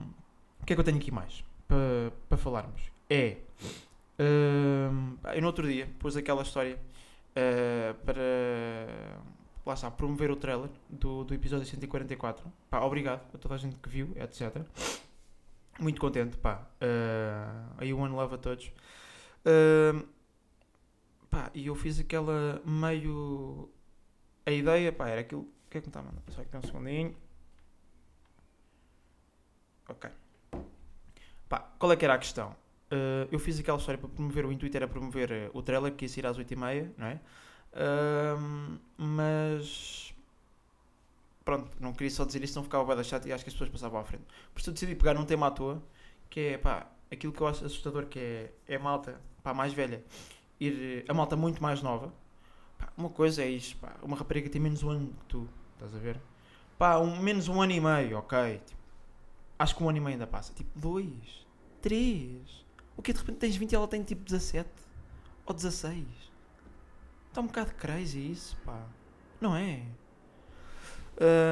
o 0.61 0.67
que 0.67 0.73
é 0.73 0.77
que 0.77 0.81
eu 0.81 0.85
tenho 0.85 0.99
aqui 0.99 1.11
mais 1.11 1.45
para, 1.67 2.13
para 2.29 2.39
falarmos? 2.39 2.91
É, 3.09 3.37
um, 4.19 5.17
eu 5.35 5.41
no 5.41 5.47
outro 5.47 5.67
dia 5.67 5.89
pus 5.99 6.17
aquela 6.17 6.43
história 6.43 6.77
uh, 6.77 7.95
para 8.05 9.19
lá 9.67 9.75
está, 9.75 9.91
promover 9.91 10.31
o 10.31 10.37
trailer 10.37 10.71
do, 10.89 11.25
do 11.25 11.35
episódio 11.35 11.67
144. 11.67 12.51
Pá, 12.71 12.81
obrigado 12.83 13.23
a 13.35 13.39
toda 13.39 13.57
a 13.57 13.59
gente 13.59 13.77
que 13.77 13.89
viu, 13.89 14.13
etc. 14.17 14.65
Muito 15.81 16.01
contente, 16.01 16.37
pá. 16.39 16.67
Uh, 16.81 17.75
aí 17.79 17.93
One 17.93 18.15
Love 18.15 18.37
a 18.37 18.39
todos. 18.39 18.73
Uh, 19.45 20.07
pá, 21.29 21.51
e 21.53 21.67
eu 21.67 21.75
fiz 21.75 21.99
aquela 21.99 22.63
meio. 22.65 23.69
A 24.47 24.53
ideia, 24.53 24.93
pá, 24.93 25.09
era 25.09 25.23
aquilo. 25.23 25.43
O 25.43 25.71
que 25.71 25.79
é 25.79 25.81
que 25.81 25.89
me 25.89 25.91
está 25.91 26.01
a? 26.01 26.33
Só 26.33 26.45
que 26.45 26.57
um 26.57 26.63
segundinho. 26.63 27.17
Ok. 29.89 30.11
Pá, 31.49 31.59
qual 31.79 31.93
é 31.93 31.97
que 31.97 32.05
era 32.05 32.15
a 32.15 32.19
questão? 32.19 32.51
Uh, 32.91 33.27
eu 33.33 33.39
fiz 33.41 33.59
aquela 33.59 33.79
história 33.79 33.99
para 33.99 34.09
promover, 34.09 34.47
o 34.47 34.53
intuito 34.53 34.77
era 34.77 34.87
promover 34.87 35.51
o 35.53 35.61
trailer 35.61 35.93
que 35.93 36.05
ia 36.05 36.09
sair 36.09 36.27
às 36.27 36.39
8h30, 36.39 36.93
não 36.97 37.07
é? 37.07 37.21
Mas 38.97 40.15
pronto, 41.45 41.71
não 41.81 41.93
queria 41.93 42.11
só 42.11 42.25
dizer 42.25 42.43
isso, 42.43 42.57
não 42.57 42.65
ficava 42.65 42.95
bem 42.95 43.05
chato 43.05 43.27
e 43.27 43.33
acho 43.33 43.45
que 43.45 43.49
as 43.49 43.55
pessoas 43.55 43.71
passavam 43.71 44.01
à 44.01 44.05
frente. 44.05 44.25
Por 44.53 44.61
isso 44.61 44.71
eu 44.71 44.75
decidi 44.75 44.95
pegar 44.95 45.15
num 45.15 45.25
tema 45.25 45.47
à 45.47 45.51
toa, 45.51 45.83
que 46.29 46.41
é 46.41 46.59
pá, 46.59 46.87
aquilo 47.11 47.33
que 47.33 47.41
eu 47.41 47.47
acho 47.47 47.65
assustador, 47.65 48.07
que 48.07 48.19
é, 48.19 48.53
é 48.67 48.77
a 48.77 48.79
malta 48.81 49.21
pá, 49.43 49.55
mais 49.55 49.73
velha, 49.73 50.03
ir 50.59 51.05
a 51.09 51.15
malta 51.15 51.37
muito 51.37 51.63
mais 51.63 51.83
nova. 51.83 52.13
Pá, 52.79 52.93
uma 52.97 53.09
coisa 53.09 53.43
é 53.43 53.49
isto, 53.49 53.77
pá, 53.77 53.95
uma 54.03 54.17
rapariga 54.17 54.51
tem 54.51 54.61
menos 54.61 54.83
um 54.83 54.91
ano 54.91 55.07
que 55.21 55.25
tu, 55.27 55.49
estás 55.75 55.95
a 55.95 55.99
ver? 55.99 56.21
Pá, 56.79 56.99
um, 56.99 57.21
menos 57.21 57.49
um 57.49 57.63
ano 57.63 57.73
e 57.73 57.81
meio, 57.81 58.19
ok. 58.19 58.61
Tipo, 58.67 58.81
acho 59.59 59.77
que 59.77 59.83
um 59.83 59.89
ano 59.89 59.99
e 59.99 60.01
meio 60.01 60.15
ainda 60.15 60.27
passa. 60.27 60.53
Tipo, 60.53 60.79
dois, 60.79 61.47
três. 61.81 62.67
O 62.97 63.03
que 63.03 63.13
de 63.13 63.19
repente 63.21 63.39
tens 63.39 63.57
20 63.57 63.73
e 63.73 63.77
ela 63.77 63.89
tem 63.89 64.03
tipo 64.03 64.25
17 64.25 64.69
ou 65.47 65.55
16. 65.55 66.05
Está 67.37 67.43
um 67.43 67.49
bocado 67.49 67.75
crazy 67.75 68.31
isso, 68.31 68.57
pá. 68.65 68.83
Não 69.39 69.55
é? 69.55 69.83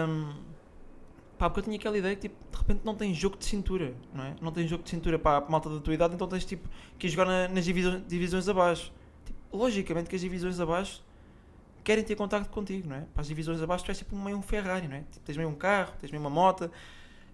Um, 0.08 0.32
pá, 1.36 1.50
porque 1.50 1.60
eu 1.60 1.64
tinha 1.64 1.76
aquela 1.76 1.98
ideia 1.98 2.16
que 2.16 2.22
tipo, 2.22 2.36
de 2.50 2.56
repente 2.56 2.80
não 2.86 2.94
tem 2.94 3.12
jogo 3.12 3.36
de 3.36 3.44
cintura, 3.44 3.94
não 4.14 4.24
é? 4.24 4.34
Não 4.40 4.50
tem 4.50 4.66
jogo 4.66 4.82
de 4.82 4.88
cintura 4.88 5.18
para 5.18 5.44
a 5.44 5.50
malta 5.50 5.68
da 5.68 5.78
tua 5.80 5.92
idade, 5.92 6.14
então 6.14 6.26
tens 6.26 6.46
tipo 6.46 6.66
que 6.98 7.06
jogar 7.06 7.26
na, 7.26 7.48
nas 7.48 7.66
divisões, 7.66 8.02
divisões 8.08 8.48
abaixo. 8.48 8.90
Tipo, 9.26 9.38
logicamente 9.54 10.08
que 10.08 10.16
as 10.16 10.22
divisões 10.22 10.58
abaixo 10.58 11.04
querem 11.84 12.02
ter 12.02 12.16
contacto 12.16 12.48
contigo, 12.48 12.88
não 12.88 12.96
é? 12.96 13.00
Para 13.12 13.20
as 13.20 13.26
divisões 13.26 13.60
abaixo 13.60 13.84
tu 13.84 13.90
és 13.90 13.98
tipo 13.98 14.16
meio 14.16 14.38
um 14.38 14.42
Ferrari, 14.42 14.88
não 14.88 14.96
é? 14.96 15.00
Tipo, 15.00 15.26
tens 15.26 15.36
meio 15.36 15.50
um 15.50 15.54
carro, 15.54 15.92
tens 16.00 16.10
meio 16.10 16.22
uma 16.22 16.30
moto, 16.30 16.70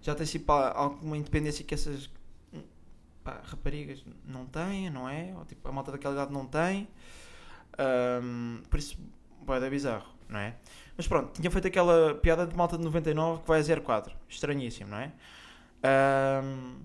já 0.01 0.13
tens 0.13 0.29
tipo 0.29 0.51
alguma 0.51 1.15
independência 1.15 1.63
que 1.63 1.73
essas 1.73 2.09
pá, 3.23 3.39
raparigas 3.45 4.03
não 4.25 4.45
têm, 4.45 4.89
não 4.89 5.07
é? 5.07 5.33
Ou 5.37 5.45
tipo, 5.45 5.65
a 5.69 5.71
malta 5.71 5.93
daquela 5.93 6.15
idade 6.15 6.33
não 6.33 6.45
tem. 6.45 6.89
Um, 7.79 8.61
por 8.69 8.79
isso, 8.79 8.97
dar 9.45 9.69
bizarro, 9.69 10.07
não 10.29 10.39
é? 10.39 10.55
Mas 10.95 11.07
pronto, 11.07 11.33
tinha 11.33 11.49
feito 11.49 11.67
aquela 11.67 12.15
piada 12.15 12.45
de 12.45 12.55
malta 12.55 12.77
de 12.77 12.83
99 12.83 13.41
que 13.41 13.47
vai 13.47 13.59
a 13.59 13.81
04. 13.81 14.13
Estranhíssimo, 14.27 14.89
não 14.89 14.97
é? 14.97 15.11
Um, 16.43 16.79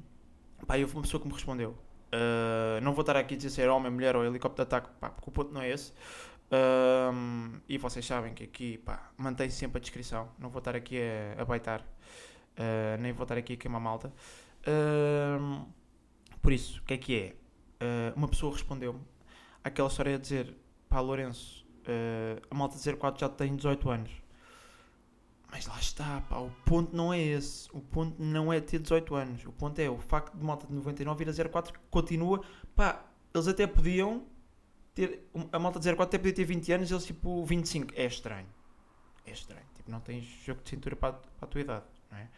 pá, 0.67 0.77
houve 0.79 0.95
uma 0.95 1.03
pessoa 1.03 1.21
que 1.21 1.27
me 1.27 1.35
respondeu. 1.35 1.71
Uh, 2.07 2.81
não 2.83 2.93
vou 2.93 3.03
estar 3.03 3.17
aqui 3.17 3.35
a 3.35 3.37
dizer 3.37 3.51
se 3.51 3.61
era 3.61 3.75
homem, 3.75 3.91
mulher 3.91 4.17
ou 4.17 4.25
helicóptero 4.25 4.69
de 4.69 4.75
ataque, 4.75 4.95
pá, 5.01 5.11
porque 5.11 5.29
o 5.29 5.33
ponto 5.33 5.53
não 5.53 5.61
é 5.61 5.71
esse. 5.71 5.93
Um, 6.51 7.61
e 7.69 7.77
vocês 7.77 8.07
sabem 8.07 8.33
que 8.33 8.45
aqui, 8.45 8.79
pá, 8.79 9.11
mantém 9.17 9.51
-se 9.51 9.57
sempre 9.57 9.79
a 9.79 9.81
descrição. 9.81 10.29
Não 10.39 10.49
vou 10.49 10.61
estar 10.61 10.77
aqui 10.77 10.99
a, 10.99 11.43
a 11.43 11.45
baitar, 11.45 11.81
uh, 11.81 13.01
nem 13.01 13.13
vou 13.13 13.25
estar 13.25 13.37
aqui 13.37 13.55
a 13.55 13.57
queimar 13.57 13.81
malta. 13.81 14.13
Um, 14.67 15.67
por 16.41 16.53
isso, 16.53 16.81
o 16.81 16.85
que 16.85 16.95
é 16.95 16.99
que 16.99 17.19
é? 17.19 17.35
Uh, 17.85 18.17
uma 18.17 18.29
pessoa 18.29 18.53
respondeu-me 18.53 19.01
aquela 19.63 19.89
história 19.89 20.15
a 20.15 20.19
dizer 20.19 20.55
pá, 20.97 21.01
Lourenço, 21.01 21.67
uh, 21.83 22.41
a 22.51 22.55
malta 22.55 22.79
de 22.79 22.97
04 22.97 23.21
já 23.21 23.29
tem 23.29 23.55
18 23.55 23.91
anos. 23.91 24.11
Mas 25.51 25.67
lá 25.67 25.79
está, 25.79 26.23
pá, 26.23 26.39
o 26.39 26.51
ponto 26.65 26.97
não 26.97 27.13
é 27.13 27.21
esse. 27.21 27.69
O 27.71 27.81
ponto 27.81 28.17
não 28.19 28.51
é 28.51 28.61
ter 28.61 28.79
18 28.79 29.15
anos. 29.15 29.45
O 29.45 29.53
ponto 29.53 29.79
é 29.79 29.91
o 29.91 29.99
facto 29.99 30.35
de 30.35 30.43
malta 30.43 30.67
de 30.67 30.73
99 30.73 31.25
ir 31.25 31.29
a 31.29 31.49
04 31.51 31.79
continua. 31.91 32.43
Pá, 32.75 33.05
eles 33.35 33.47
até 33.47 33.67
podiam 33.67 34.25
ter. 34.95 35.29
A 35.53 35.59
malta 35.59 35.79
de 35.79 35.87
04 35.87 36.05
até 36.05 36.19
podia 36.19 36.33
ter 36.33 36.45
20 36.45 36.73
anos, 36.73 36.91
eles 36.91 37.05
tipo 37.05 37.45
25. 37.45 37.93
É 37.95 38.07
estranho. 38.07 38.49
É 39.27 39.33
estranho. 39.33 39.67
Tipo, 39.75 39.91
não 39.91 40.01
tens 40.01 40.25
jogo 40.47 40.63
de 40.63 40.71
cintura 40.71 40.97
para, 40.97 41.13
para 41.13 41.23
a 41.43 41.47
tua 41.47 41.61
idade, 41.61 41.85
não 42.11 42.19
é? 42.19 42.29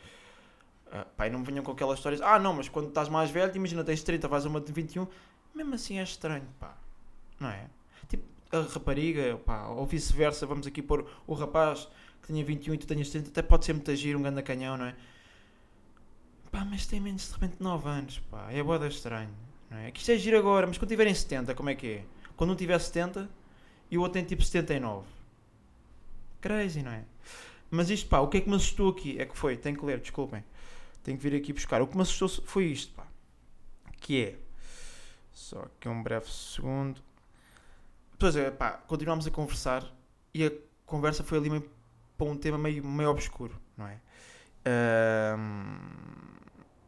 Uh, 0.88 1.06
pá, 1.16 1.28
não 1.30 1.38
me 1.38 1.44
venham 1.44 1.62
com 1.62 1.70
aquelas 1.70 1.98
histórias. 1.98 2.20
Ah, 2.20 2.40
não, 2.40 2.54
mas 2.54 2.68
quando 2.68 2.88
estás 2.88 3.08
mais 3.08 3.30
velho, 3.30 3.54
imagina, 3.54 3.84
tens 3.84 4.02
30, 4.02 4.26
vais 4.26 4.44
a 4.44 4.48
uma 4.48 4.60
de 4.60 4.72
21. 4.72 5.06
Mesmo 5.54 5.74
assim 5.76 6.00
é 6.00 6.02
estranho, 6.02 6.48
pá. 6.58 6.76
Não 7.38 7.48
é? 7.48 7.68
A 8.50 8.60
rapariga, 8.60 9.38
ou 9.76 9.86
vice-versa, 9.86 10.46
vamos 10.46 10.66
aqui 10.66 10.80
pôr 10.80 11.06
o 11.26 11.34
rapaz 11.34 11.88
que 12.22 12.28
tinha 12.28 12.44
21 12.44 12.74
e 12.74 12.78
tu 12.78 12.86
tenhas 12.86 13.10
30, 13.10 13.28
até 13.28 13.42
pode 13.42 13.64
ser 13.64 13.74
muito 13.74 13.90
agir, 13.90 14.16
um 14.16 14.22
grande 14.22 14.42
canhão, 14.42 14.76
não 14.76 14.86
é? 14.86 14.96
Pá, 16.50 16.64
mas 16.64 16.86
tem 16.86 16.98
menos 16.98 17.28
de 17.28 17.34
repente 17.34 17.56
9 17.60 17.88
anos, 17.88 18.18
pá, 18.30 18.50
é 18.50 18.62
boda 18.62 18.88
estranho, 18.88 19.30
não 19.70 19.78
é? 19.78 19.90
Que 19.90 20.00
isto 20.00 20.10
é 20.10 20.14
agir 20.14 20.34
agora, 20.34 20.66
mas 20.66 20.78
quando 20.78 20.88
tiverem 20.88 21.14
70, 21.14 21.54
como 21.54 21.68
é 21.68 21.74
que 21.74 21.86
é? 21.86 22.04
Quando 22.36 22.52
um 22.52 22.56
tiver 22.56 22.78
70 22.78 23.28
e 23.90 23.98
o 23.98 24.00
outro 24.00 24.14
tem 24.14 24.24
tipo 24.24 24.42
79. 24.42 25.06
Crazy, 26.40 26.82
não 26.82 26.92
é? 26.92 27.04
Mas 27.70 27.90
isto, 27.90 28.08
pá, 28.08 28.20
o 28.20 28.28
que 28.28 28.38
é 28.38 28.40
que 28.40 28.48
me 28.48 28.56
assustou 28.56 28.90
aqui? 28.90 29.18
É 29.18 29.26
que 29.26 29.36
foi, 29.36 29.56
tenho 29.56 29.76
que 29.76 29.84
ler, 29.84 30.00
desculpem. 30.00 30.42
Tenho 31.02 31.18
que 31.18 31.28
vir 31.28 31.36
aqui 31.36 31.52
buscar. 31.52 31.82
O 31.82 31.86
que 31.86 31.96
me 31.96 32.02
assustou 32.02 32.28
foi 32.46 32.66
isto, 32.66 32.92
pá. 32.94 33.06
Que 34.00 34.22
é. 34.22 34.38
Só 35.32 35.60
aqui 35.60 35.88
um 35.88 36.02
breve 36.02 36.30
segundo. 36.30 37.02
Pois 38.18 38.34
é, 38.34 38.50
pá, 38.50 38.72
continuámos 38.72 39.26
a 39.26 39.30
conversar 39.30 39.84
e 40.34 40.44
a 40.44 40.50
conversa 40.84 41.22
foi 41.22 41.38
ali 41.38 41.50
meio, 41.50 41.70
para 42.16 42.26
um 42.26 42.36
tema 42.36 42.58
meio, 42.58 42.84
meio 42.84 43.10
obscuro, 43.10 43.56
não 43.76 43.86
é? 43.86 44.00
Ahm, 44.64 45.78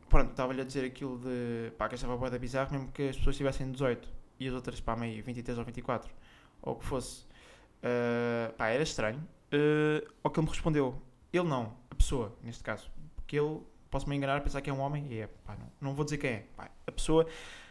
pronto, 0.08 0.30
estava-lhe 0.30 0.60
a 0.60 0.64
dizer 0.64 0.84
aquilo 0.84 1.18
de 1.18 1.70
pá, 1.78 1.88
que 1.88 1.94
achava 1.94 2.16
boa 2.16 2.30
da 2.30 2.38
bizarro, 2.38 2.72
mesmo 2.72 2.90
que 2.90 3.08
as 3.10 3.16
pessoas 3.16 3.36
tivessem 3.36 3.70
18 3.70 4.08
e 4.40 4.48
as 4.48 4.54
outras, 4.54 4.80
pá, 4.80 4.96
meio 4.96 5.22
23 5.22 5.56
ou 5.58 5.64
24, 5.64 6.12
ou 6.62 6.74
o 6.74 6.76
que 6.76 6.84
fosse. 6.84 7.24
Ah, 7.82 8.52
pá, 8.56 8.68
era 8.68 8.82
estranho. 8.82 9.18
Uh, 9.52 10.06
ao 10.22 10.30
que 10.30 10.38
ele 10.38 10.46
me 10.46 10.52
respondeu, 10.52 11.02
ele 11.32 11.48
não, 11.48 11.76
a 11.90 11.94
pessoa, 11.94 12.36
neste 12.42 12.62
caso, 12.62 12.88
porque 13.16 13.36
ele, 13.36 13.60
posso-me 13.90 14.14
enganar, 14.16 14.40
pensar 14.42 14.60
que 14.60 14.70
é 14.70 14.72
um 14.72 14.80
homem, 14.80 15.06
e 15.10 15.20
é, 15.20 15.26
pá, 15.26 15.56
não, 15.56 15.72
não 15.80 15.94
vou 15.94 16.04
dizer 16.04 16.18
quem 16.18 16.30
é. 16.30 16.46
Pá, 16.56 16.70
a 16.86 16.92
pessoa 16.92 17.26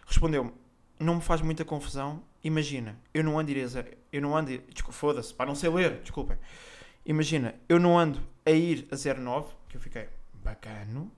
respondeu-me, 0.06 0.52
não 1.00 1.16
me 1.16 1.22
faz 1.22 1.42
muita 1.42 1.64
confusão, 1.64 2.22
imagina, 2.44 3.00
eu 3.14 3.24
não 3.24 3.38
ando 3.40 3.52
a 3.52 4.00
eu 4.12 4.22
não 4.22 4.36
ando, 4.36 4.52
foda-se, 4.90 5.34
pá, 5.34 5.46
não 5.46 5.56
sei 5.56 5.70
ler, 5.70 6.00
desculpem. 6.02 6.38
Imagina, 7.06 7.56
eu 7.68 7.80
não 7.80 7.98
ando 7.98 8.22
a 8.46 8.52
ir 8.52 8.88
a 8.92 9.20
09, 9.20 9.54
que 9.68 9.78
eu 9.78 9.82
fiquei, 9.82 10.10
bacano, 10.44 11.12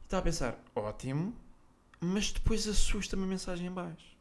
e 0.00 0.04
estava 0.04 0.20
a 0.20 0.24
pensar, 0.24 0.58
ótimo, 0.74 1.34
mas 2.00 2.32
depois 2.32 2.66
assusta-me 2.66 3.24
a 3.24 3.26
mensagem 3.26 3.66
em 3.66 3.72
baixo. 3.72 4.16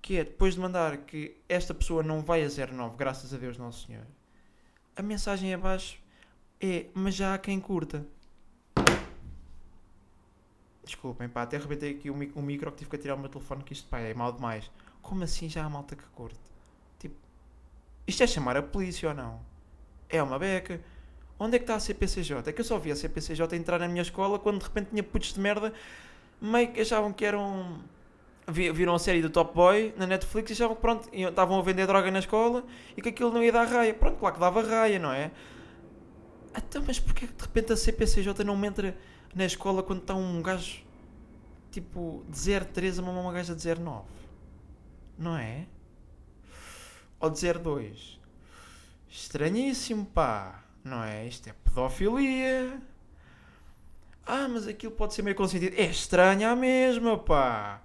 Que 0.00 0.18
é, 0.18 0.24
depois 0.24 0.54
de 0.54 0.60
mandar 0.60 0.98
que 0.98 1.36
esta 1.48 1.72
pessoa 1.72 2.02
não 2.02 2.22
vai 2.22 2.44
a 2.44 2.48
09, 2.48 2.96
graças 2.96 3.32
a 3.32 3.36
Deus 3.36 3.56
Nosso 3.56 3.86
Senhor, 3.86 4.04
a 4.96 5.02
mensagem 5.02 5.52
abaixo 5.52 5.98
é, 6.60 6.86
mas 6.94 7.14
já 7.14 7.34
há 7.34 7.38
quem 7.38 7.58
curta. 7.60 8.06
Desculpem, 10.84 11.28
pá, 11.28 11.42
até 11.42 11.56
arrebentei 11.56 11.92
aqui 11.92 12.10
o, 12.10 12.14
o 12.14 12.42
micro 12.42 12.70
que 12.70 12.78
tive 12.78 12.90
que 12.90 12.98
tirar 12.98 13.14
o 13.14 13.18
meu 13.18 13.28
telefone 13.28 13.64
que 13.64 13.72
isto, 13.72 13.88
pá, 13.88 13.98
é 13.98 14.14
mal 14.14 14.32
demais. 14.32 14.70
Como 15.04 15.22
assim 15.22 15.48
já 15.48 15.64
há 15.64 15.70
malta 15.70 15.94
que 15.94 16.04
curte? 16.14 16.40
Tipo, 16.98 17.14
isto 18.06 18.22
é 18.22 18.26
chamar 18.26 18.56
a 18.56 18.62
polícia 18.62 19.10
ou 19.10 19.14
não? 19.14 19.40
É 20.08 20.20
uma 20.22 20.38
beca. 20.38 20.80
Onde 21.38 21.56
é 21.56 21.58
que 21.58 21.64
está 21.64 21.76
a 21.76 21.80
CPCJ? 21.80 22.48
É 22.48 22.52
que 22.52 22.60
eu 22.60 22.64
só 22.64 22.78
vi 22.78 22.90
a 22.90 22.96
CPCJ 22.96 23.54
entrar 23.54 23.78
na 23.78 23.86
minha 23.86 24.02
escola 24.02 24.38
quando 24.38 24.58
de 24.58 24.64
repente 24.64 24.90
tinha 24.90 25.02
putos 25.02 25.34
de 25.34 25.40
merda 25.40 25.72
meio 26.40 26.72
que 26.72 26.80
achavam 26.80 27.12
que 27.12 27.24
eram 27.24 27.80
viram 28.46 28.94
a 28.94 28.98
série 28.98 29.22
do 29.22 29.30
Top 29.30 29.54
Boy 29.54 29.94
na 29.96 30.06
Netflix 30.06 30.50
e 30.50 30.52
achavam 30.52 30.74
que 30.76 30.82
pronto, 30.82 31.08
estavam 31.12 31.58
a 31.58 31.62
vender 31.62 31.86
droga 31.86 32.10
na 32.10 32.18
escola 32.18 32.64
e 32.96 33.00
que 33.00 33.08
aquilo 33.10 33.32
não 33.32 33.42
ia 33.42 33.52
dar 33.52 33.66
raia. 33.66 33.94
Pronto, 33.94 34.18
claro 34.18 34.34
que 34.34 34.40
dava 34.40 34.62
raia, 34.62 34.98
não 34.98 35.12
é? 35.12 35.30
Então, 36.56 36.82
mas 36.86 36.98
porquê 36.98 37.26
que 37.26 37.32
de 37.32 37.42
repente 37.42 37.72
a 37.72 37.76
CPCJ 37.76 38.44
não 38.44 38.56
me 38.56 38.68
entra 38.68 38.96
na 39.34 39.44
escola 39.44 39.82
quando 39.82 40.00
está 40.00 40.14
um 40.14 40.42
gajo 40.42 40.82
tipo 41.70 42.24
de 42.28 42.60
03 42.60 42.98
a 42.98 43.02
uma 43.02 43.32
gaja 43.32 43.54
de 43.54 43.66
09? 43.66 44.23
Não 45.18 45.36
é? 45.36 45.66
Ou 47.20 47.30
de 47.30 47.52
02? 47.52 48.20
Estranhíssimo, 49.08 50.06
pá. 50.06 50.64
Não 50.82 51.02
é? 51.02 51.26
Isto 51.26 51.48
é 51.48 51.52
pedofilia. 51.52 52.80
Ah, 54.26 54.48
mas 54.48 54.66
aquilo 54.66 54.92
pode 54.92 55.14
ser 55.14 55.22
meio 55.22 55.36
consentido. 55.36 55.74
É 55.76 55.84
estranho 55.84 56.48
a 56.48 56.56
mesma, 56.56 57.18
pá 57.18 57.84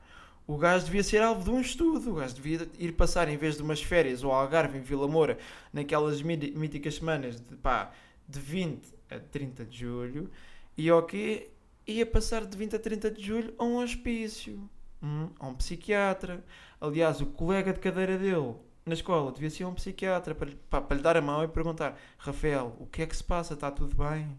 o 0.50 0.58
gajo 0.58 0.86
devia 0.86 1.04
ser 1.04 1.22
alvo 1.22 1.44
de 1.44 1.52
um 1.52 1.62
estudo. 1.62 2.10
O 2.10 2.16
gajo 2.16 2.34
devia 2.34 2.68
ir 2.80 2.94
passar, 2.94 3.30
em 3.30 3.38
vez 3.38 3.56
de 3.56 3.62
umas 3.62 3.84
férias 3.84 4.24
ou 4.24 4.32
Algarve 4.32 4.80
em 4.80 4.82
Vila 4.82 5.08
Moura, 5.08 5.38
naquelas 5.72 6.24
míticas 6.24 6.96
semanas 6.96 7.40
de, 7.40 7.56
pá, 7.58 7.92
de 8.28 8.40
20 8.40 8.82
a 9.12 9.20
30 9.20 9.66
de 9.66 9.78
julho, 9.78 10.32
e 10.76 10.92
o 10.92 11.04
quê? 11.04 11.52
Ia 11.86 12.04
passar 12.04 12.48
de 12.48 12.58
20 12.58 12.78
a 12.78 12.80
30 12.80 13.12
de 13.12 13.24
julho 13.24 13.54
a 13.60 13.64
um 13.64 13.78
hospício, 13.78 14.68
hum, 15.02 15.30
a 15.40 15.48
um 15.48 15.56
psiquiatra. 15.56 16.44
Aliás, 16.82 17.22
o 17.22 17.26
colega 17.26 17.74
de 17.74 17.80
cadeira 17.80 18.18
dele 18.18 18.56
na 18.86 18.94
escola 18.94 19.32
devia 19.32 19.50
ser 19.50 19.66
um 19.66 19.74
psiquiatra 19.74 20.34
para, 20.36 20.52
pá, 20.70 20.82
para 20.82 20.98
lhe 20.98 21.04
dar 21.04 21.18
a 21.18 21.22
mão 21.22 21.44
e 21.44 21.48
perguntar: 21.48 21.98
Rafael, 22.18 22.76
o 22.80 22.86
que 22.86 23.02
é 23.02 23.06
que 23.08 23.16
se 23.16 23.24
passa? 23.24 23.54
Está 23.54 23.72
tudo 23.72 23.96
bem? 23.96 24.38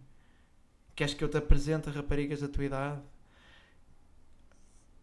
Queres 0.95 1.15
que 1.15 1.25
eu 1.25 1.29
te 1.29 1.37
apresente 1.39 1.89
a 1.89 1.93
raparigas 1.93 2.41
da 2.41 2.49
tua 2.49 2.65
idade? 2.65 3.01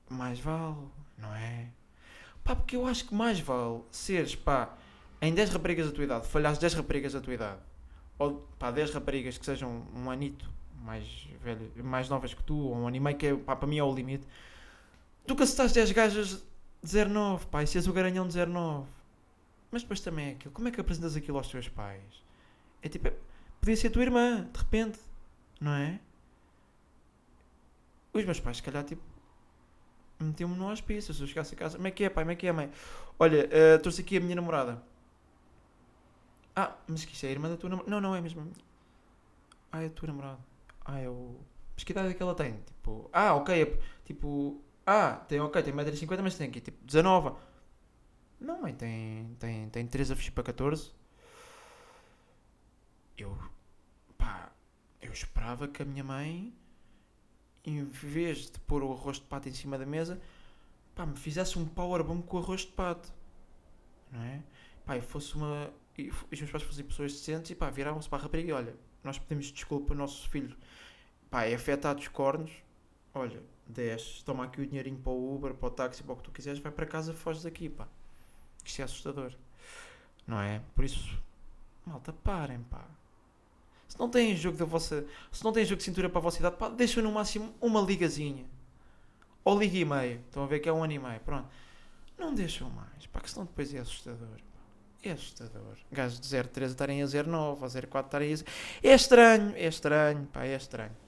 mais 0.10 0.40
vale, 0.40 0.78
não 1.18 1.34
é? 1.36 1.68
Pá, 2.44 2.56
porque 2.56 2.76
eu 2.76 2.86
acho 2.86 3.06
que 3.06 3.14
mais 3.14 3.40
vale 3.40 3.82
seres, 3.92 4.36
pá, 4.36 4.74
em 5.22 5.34
10 5.34 5.50
raparigas 5.52 5.88
da 5.88 5.92
tua 5.92 6.04
idade, 6.04 6.28
falhares 6.28 6.58
10 6.58 6.76
raparigas 6.76 7.14
da 7.14 7.22
tua 7.22 7.34
idade, 7.34 7.60
ou 8.18 8.48
pá, 8.58 8.72
10 8.72 8.92
raparigas 8.92 9.38
que 9.38 9.46
sejam 9.46 9.86
um 9.94 10.10
anito 10.10 10.50
mais 10.82 11.28
velho, 11.44 11.72
mais 11.84 12.08
novas 12.10 12.34
que 12.34 12.44
tu, 12.44 12.56
ou 12.56 12.76
um 12.76 12.88
anime 12.88 13.14
que 13.14 13.28
é, 13.28 13.36
pá, 13.36 13.56
para 13.56 13.68
mim 13.68 13.78
é 13.78 13.84
o 13.84 13.94
limite, 13.94 14.26
do 15.28 15.36
que 15.36 15.44
estás 15.44 15.74
10 15.74 15.92
gajas 15.92 16.44
de 16.82 17.06
09, 17.06 17.46
pá, 17.48 17.62
e 17.62 17.68
seres 17.68 17.88
o 17.88 17.94
garanhão 17.94 18.28
de 18.28 18.38
09. 18.46 18.90
Mas 19.70 19.82
depois 19.82 20.00
também 20.00 20.30
é 20.30 20.32
aquilo, 20.32 20.54
como 20.54 20.68
é 20.68 20.72
que 20.72 20.80
apresentas 20.80 21.16
aquilo 21.16 21.38
aos 21.38 21.50
teus 21.50 21.68
pais? 21.68 22.24
É 22.82 22.88
tipo, 22.88 23.12
podia 23.60 23.76
ser 23.76 23.90
tua 23.90 24.02
irmã, 24.02 24.50
de 24.52 24.60
repente, 24.60 25.00
não 25.60 25.74
é? 25.74 26.00
Os 28.14 28.24
meus 28.24 28.40
pais, 28.40 28.58
se 28.58 28.64
calhar, 28.64 28.84
tipo, 28.86 29.04
meteu-me 30.20 30.56
no 30.56 30.72
hospício. 30.72 31.14
Se 31.14 31.22
eu 31.22 31.28
chegasse 31.28 31.54
a 31.54 31.58
casa, 31.58 31.78
como 31.78 31.88
é 31.88 31.92
que 31.92 32.04
é, 32.06 32.10
pai? 32.10 32.24
Como 32.24 32.32
é 32.32 32.36
que 32.36 32.48
é, 32.48 32.52
mãe? 32.52 32.72
Olha, 33.20 33.46
uh, 33.46 33.82
trouxe 33.82 34.02
aqui 34.02 34.18
a 34.18 34.20
minha 34.20 34.36
namorada. 34.36 34.82
Ah, 36.56 36.76
mas 36.88 37.06
que 37.06 37.14
isso 37.14 37.26
é 37.26 37.30
a 37.30 37.32
irmã 37.32 37.50
da 37.50 37.58
tua 37.58 37.70
namorada? 37.70 37.92
Não, 37.92 38.02
não 38.02 38.16
é 38.16 38.22
mesmo. 38.22 38.52
Ah, 39.72 39.84
é 39.84 39.88
a 39.88 39.90
tua 39.90 40.08
namorada. 40.08 40.40
Ah, 40.86 41.00
é 41.00 41.10
o. 41.10 41.36
Mas 41.76 41.84
que 41.84 41.92
idade 41.92 42.10
é 42.10 42.14
que 42.14 42.24
ela 42.24 42.34
tem? 42.34 42.54
Tipo, 42.66 43.10
ah, 43.14 43.36
ok, 43.36 43.62
é, 43.62 43.80
tipo, 44.06 44.60
ah, 44.88 45.18
tem, 45.28 45.42
ok, 45.42 45.62
tem 45.62 45.74
1,50m, 45.74 46.22
mas 46.22 46.36
tem 46.36 46.48
aqui, 46.48 46.62
tipo, 46.62 46.84
19. 46.86 47.36
Não, 48.40 48.62
mãe, 48.62 48.74
tem, 48.74 49.36
tem, 49.38 49.70
tem 49.70 49.86
13 49.86 50.14
a 50.14 50.16
fechar 50.16 50.32
para 50.32 50.46
14. 50.46 50.92
Eu, 53.18 53.38
pá, 54.18 54.50
eu 55.02 55.12
esperava 55.12 55.68
que 55.68 55.82
a 55.82 55.86
minha 55.86 56.06
mãe 56.06 56.54
em 57.66 57.84
vez 57.84 58.50
de 58.50 58.60
pôr 58.62 58.82
o 58.82 58.94
arroz 58.94 59.18
de 59.18 59.24
pato 59.24 59.50
em 59.50 59.54
cima 59.54 59.78
da 59.78 59.86
mesa, 59.86 60.22
pá, 60.96 61.06
me 61.06 61.18
fizesse 61.18 61.60
um 61.60 61.66
powerbomb 61.66 62.24
com 62.24 62.38
arroz 62.38 62.62
de 62.62 62.68
pato. 62.68 63.12
Não 64.10 64.24
é? 64.24 64.42
Pá, 64.86 64.96
e 64.96 65.02
fosse 65.02 65.36
uma. 65.36 65.70
E 65.98 66.10
os 66.10 66.40
meus 66.40 66.52
pais 66.52 66.64
fossem 66.64 66.86
pessoas 66.86 67.12
decentes 67.12 67.52
e 67.52 67.56
pá, 67.56 67.70
viravam-se 67.70 68.08
para 68.08 68.20
a 68.20 68.22
rapariga 68.22 68.50
e 68.50 68.54
olha, 68.54 68.76
nós 69.04 69.20
pedimos 69.20 69.48
desculpa 69.52 69.94
ao 69.94 69.98
nosso 69.98 70.30
filho, 70.30 70.56
pá, 71.30 71.44
é 71.44 71.56
afetado 71.56 72.00
os 72.00 72.08
cornos, 72.08 72.52
olha, 73.14 73.42
10, 73.70 74.24
toma 74.24 74.46
aqui 74.46 74.62
o 74.62 74.68
dinheirinho 74.68 74.98
para 74.98 75.12
o 75.12 75.36
Uber, 75.36 75.54
para 75.54 75.68
o 75.68 75.72
táxi, 75.72 76.04
para 76.04 76.14
o 76.14 76.16
que 76.18 76.24
tu 76.24 76.32
quiseres, 76.32 76.60
vai 76.60 76.72
para 76.72 76.86
casa, 76.86 77.14
foges 77.14 77.44
daqui, 77.44 77.70
pá. 77.70 77.88
Isto 78.64 78.82
é 78.82 78.84
assustador. 78.86 79.34
Não 80.26 80.40
é? 80.40 80.62
Por 80.76 80.84
isso, 80.84 81.18
malta, 81.86 82.12
parem, 82.12 82.62
pá. 82.64 82.86
Se 83.88 83.98
não 83.98 84.10
têm 84.10 84.36
jogo 84.36 84.58
da 84.58 84.66
vossa. 84.66 85.06
Se 85.32 85.44
não 85.44 85.54
têm 85.54 85.64
jogo 85.64 85.78
de 85.78 85.84
cintura 85.84 86.10
para 86.10 86.20
a 86.20 86.22
vossa 86.22 86.40
idade, 86.40 86.58
pá, 86.58 86.70
deixem 86.70 87.02
no 87.02 87.12
máximo 87.12 87.54
uma 87.62 87.82
ligazinha. 87.82 88.46
Ou 89.44 89.58
liga 89.58 89.78
e 89.78 89.86
meio. 89.86 90.20
Estão 90.28 90.44
a 90.44 90.48
ver 90.48 90.60
que 90.60 90.68
é 90.68 90.74
um 90.74 90.84
ano 90.84 90.94
e 90.94 91.00
meio. 91.00 91.20
Pronto. 91.22 91.48
Não 92.18 92.34
deixam 92.34 92.70
mais. 92.70 93.06
Pá, 93.08 93.22
que 93.22 93.30
senão 93.30 93.46
depois 93.46 93.74
é 93.74 93.80
assustador. 93.80 94.40
É 95.02 95.12
assustador. 95.12 95.78
Gajos 95.92 96.20
de 96.20 96.28
0,3 96.28 96.66
estarem 96.66 97.02
a 97.02 97.06
0,9 97.06 97.62
ou 97.62 97.68
0,4 97.68 98.06
estarem 98.06 98.34
a. 98.34 98.38
É 98.84 98.94
estranho, 98.94 99.54
é 99.56 99.68
estranho, 99.68 100.26
pá, 100.28 100.44
é 100.44 100.56
estranho. 100.56 101.07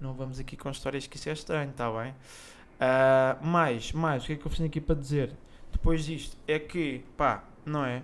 Não 0.00 0.12
vamos 0.14 0.38
aqui 0.38 0.56
com 0.56 0.70
histórias 0.70 1.06
que 1.06 1.16
isso 1.16 1.28
é 1.28 1.32
estranho, 1.32 1.70
está 1.70 1.90
bem? 1.90 2.12
Uh, 2.12 3.46
mais, 3.46 3.92
mais, 3.92 4.24
o 4.24 4.26
que 4.26 4.32
é 4.34 4.36
que 4.36 4.46
eu 4.46 4.52
tenho 4.52 4.68
aqui 4.68 4.80
para 4.80 4.94
dizer? 4.94 5.34
Depois 5.72 6.04
disto, 6.04 6.36
é 6.46 6.58
que, 6.58 7.02
pá, 7.16 7.44
não 7.64 7.84
é? 7.84 8.02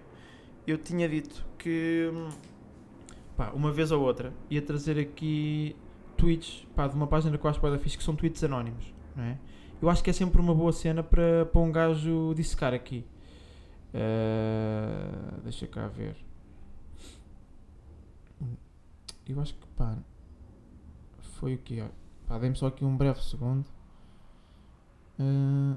Eu 0.66 0.78
tinha 0.78 1.08
dito 1.08 1.44
que 1.58 2.10
pá, 3.36 3.50
uma 3.50 3.70
vez 3.70 3.90
ou 3.90 4.02
outra, 4.02 4.32
ia 4.48 4.62
trazer 4.62 4.98
aqui 4.98 5.76
tweets 6.16 6.66
pá, 6.74 6.86
de 6.86 6.94
uma 6.94 7.06
página 7.06 7.36
eu 7.36 7.50
acho 7.50 7.60
que 7.60 7.78
fixe, 7.78 7.98
que 7.98 8.04
são 8.04 8.16
tweets 8.16 8.42
anónimos, 8.44 8.92
não 9.14 9.24
é? 9.24 9.38
Eu 9.80 9.90
acho 9.90 10.02
que 10.02 10.10
é 10.10 10.12
sempre 10.12 10.40
uma 10.40 10.54
boa 10.54 10.72
cena 10.72 11.02
para, 11.02 11.44
para 11.46 11.60
um 11.60 11.72
gajo 11.72 12.32
dissecar 12.34 12.72
aqui. 12.72 13.04
Uh, 13.92 15.40
deixa 15.42 15.66
cá 15.66 15.88
ver. 15.88 16.16
Eu 19.28 19.40
acho 19.40 19.54
que 19.54 19.66
pá, 19.76 19.98
foi 21.42 21.54
o 21.56 21.58
que? 21.58 21.82
Pá, 22.28 22.38
dê-me 22.38 22.54
só 22.54 22.68
aqui 22.68 22.84
um 22.84 22.96
breve 22.96 23.20
segundo. 23.20 23.66
Uh, 25.18 25.76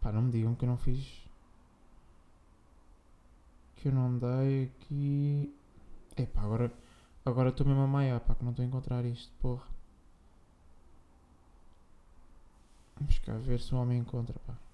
Pá, 0.00 0.12
não 0.12 0.22
me 0.22 0.30
digam 0.30 0.54
que 0.54 0.64
eu 0.64 0.68
não 0.68 0.76
fiz. 0.78 1.28
Que 3.76 3.88
eu 3.88 3.92
não 3.92 4.16
dei 4.16 4.66
aqui. 4.66 5.52
Epá, 6.16 6.42
agora. 6.42 6.72
Agora 7.24 7.48
estou 7.50 7.66
mesmo 7.66 7.82
a 7.82 7.86
maiar, 7.86 8.20
pá, 8.20 8.34
que 8.34 8.44
não 8.44 8.52
estou 8.52 8.64
a 8.64 8.68
encontrar 8.68 9.04
isto, 9.04 9.32
porra. 9.40 9.66
Vamos 12.96 13.18
cá 13.18 13.36
ver 13.38 13.60
se 13.60 13.74
o 13.74 13.78
homem 13.78 13.98
encontra, 13.98 14.38
pá. 14.46 14.67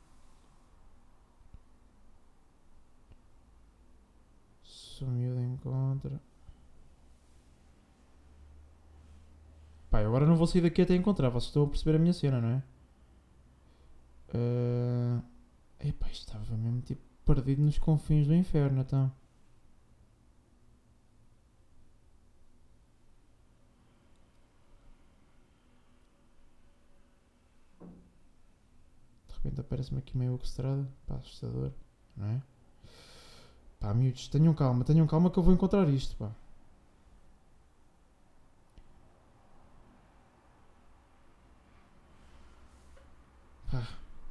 Se 4.95 5.03
o 5.03 5.09
miúdo 5.09 5.41
encontra. 5.43 6.21
Pá, 9.91 9.99
agora 9.99 10.25
não 10.25 10.37
vou 10.37 10.47
sair 10.47 10.61
daqui 10.61 10.83
até 10.83 10.95
encontrar. 10.95 11.31
Vocês 11.31 11.49
estão 11.49 11.65
a 11.65 11.69
perceber 11.69 11.97
a 11.97 11.99
minha 11.99 12.13
cena, 12.13 12.41
não 12.41 12.49
é? 12.49 12.63
Uh... 14.33 15.23
Epá, 15.81 16.09
estava 16.11 16.57
mesmo 16.57 16.81
tipo 16.83 17.03
perdido 17.25 17.63
nos 17.63 17.77
confins 17.77 18.27
do 18.29 18.35
inferno, 18.35 18.83
então. 18.83 19.13
De 29.27 29.35
repente 29.35 29.61
aparece-me 29.61 29.99
aqui 29.99 30.17
meio 30.17 30.35
orquestrada. 30.35 30.89
Pá, 31.05 31.17
assustador, 31.17 31.73
não 32.17 32.29
é? 32.29 32.54
Pá, 33.85 33.93
miúdos, 33.93 34.29
tenham 34.29 34.55
calma, 34.55 34.83
tenham 34.83 35.07
calma 35.07 35.31
que 35.31 35.39
eu 35.39 35.43
vou 35.43 35.53
encontrar 35.53 35.87
isto, 35.91 36.17
pá. 36.17 36.31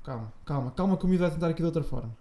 Calma, 0.03 0.33
calma, 0.45 0.71
calma 0.71 0.97
que 0.97 1.05
o 1.05 1.07
miúdo 1.07 1.21
vai 1.23 1.31
tentar 1.31 1.49
aqui 1.49 1.59
de 1.61 1.65
outra 1.65 1.83
forma. 1.83 2.15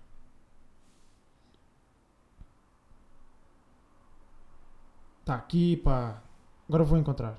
Está 5.20 5.34
aqui, 5.36 5.76
pá. 5.78 6.22
Agora 6.68 6.84
vou 6.84 6.98
encontrar. 6.98 7.38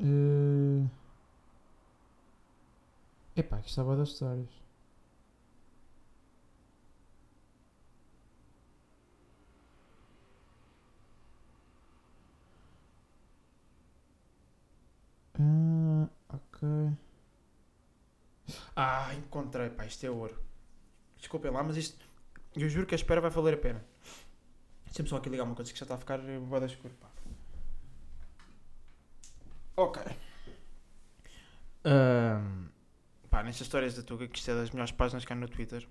Uh... 0.00 0.88
Epá, 3.36 3.56
aqui 3.58 3.68
estava 3.68 3.96
das 3.96 4.08
histórias. 4.10 4.64
Uh, 15.38 16.08
ok. 16.28 16.96
Ah, 18.76 19.14
encontrei, 19.34 19.68
pá, 19.70 19.84
isto 19.84 20.06
é 20.06 20.10
ouro. 20.10 20.38
Desculpem 21.18 21.50
lá, 21.50 21.62
mas 21.62 21.76
isto. 21.76 22.04
Eu 22.54 22.68
juro 22.68 22.86
que 22.86 22.94
a 22.94 22.96
espera 22.96 23.20
vai 23.20 23.30
valer 23.30 23.54
a 23.54 23.56
pena. 23.56 23.84
Deixa-me 24.84 25.08
só 25.08 25.16
aqui 25.16 25.28
ligar 25.28 25.42
uma 25.42 25.56
coisa 25.56 25.72
que 25.72 25.78
já 25.78 25.84
está 25.84 25.96
a 25.96 25.98
ficar 25.98 26.18
boa 26.18 26.60
da 26.60 26.66
escuro, 26.66 26.94
pá. 27.00 27.08
Ok. 29.76 30.02
Um, 31.84 32.68
pá, 33.28 33.42
nestas 33.42 33.66
histórias 33.66 33.96
da 33.96 34.02
Tuga, 34.02 34.28
que 34.28 34.38
isto 34.38 34.50
é 34.52 34.54
das 34.54 34.70
melhores 34.70 34.92
páginas 34.92 35.24
que 35.24 35.32
há 35.32 35.36
no 35.36 35.48
Twitter. 35.48 35.88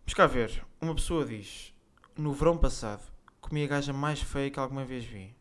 Vamos 0.00 0.14
cá 0.14 0.26
ver. 0.26 0.62
Uma 0.80 0.94
pessoa 0.94 1.24
diz: 1.24 1.74
No 2.14 2.34
verão 2.34 2.58
passado, 2.58 3.10
comi 3.40 3.64
a 3.64 3.68
gaja 3.68 3.92
mais 3.94 4.20
feia 4.20 4.50
que 4.50 4.60
alguma 4.60 4.84
vez 4.84 5.04
vi. 5.04 5.34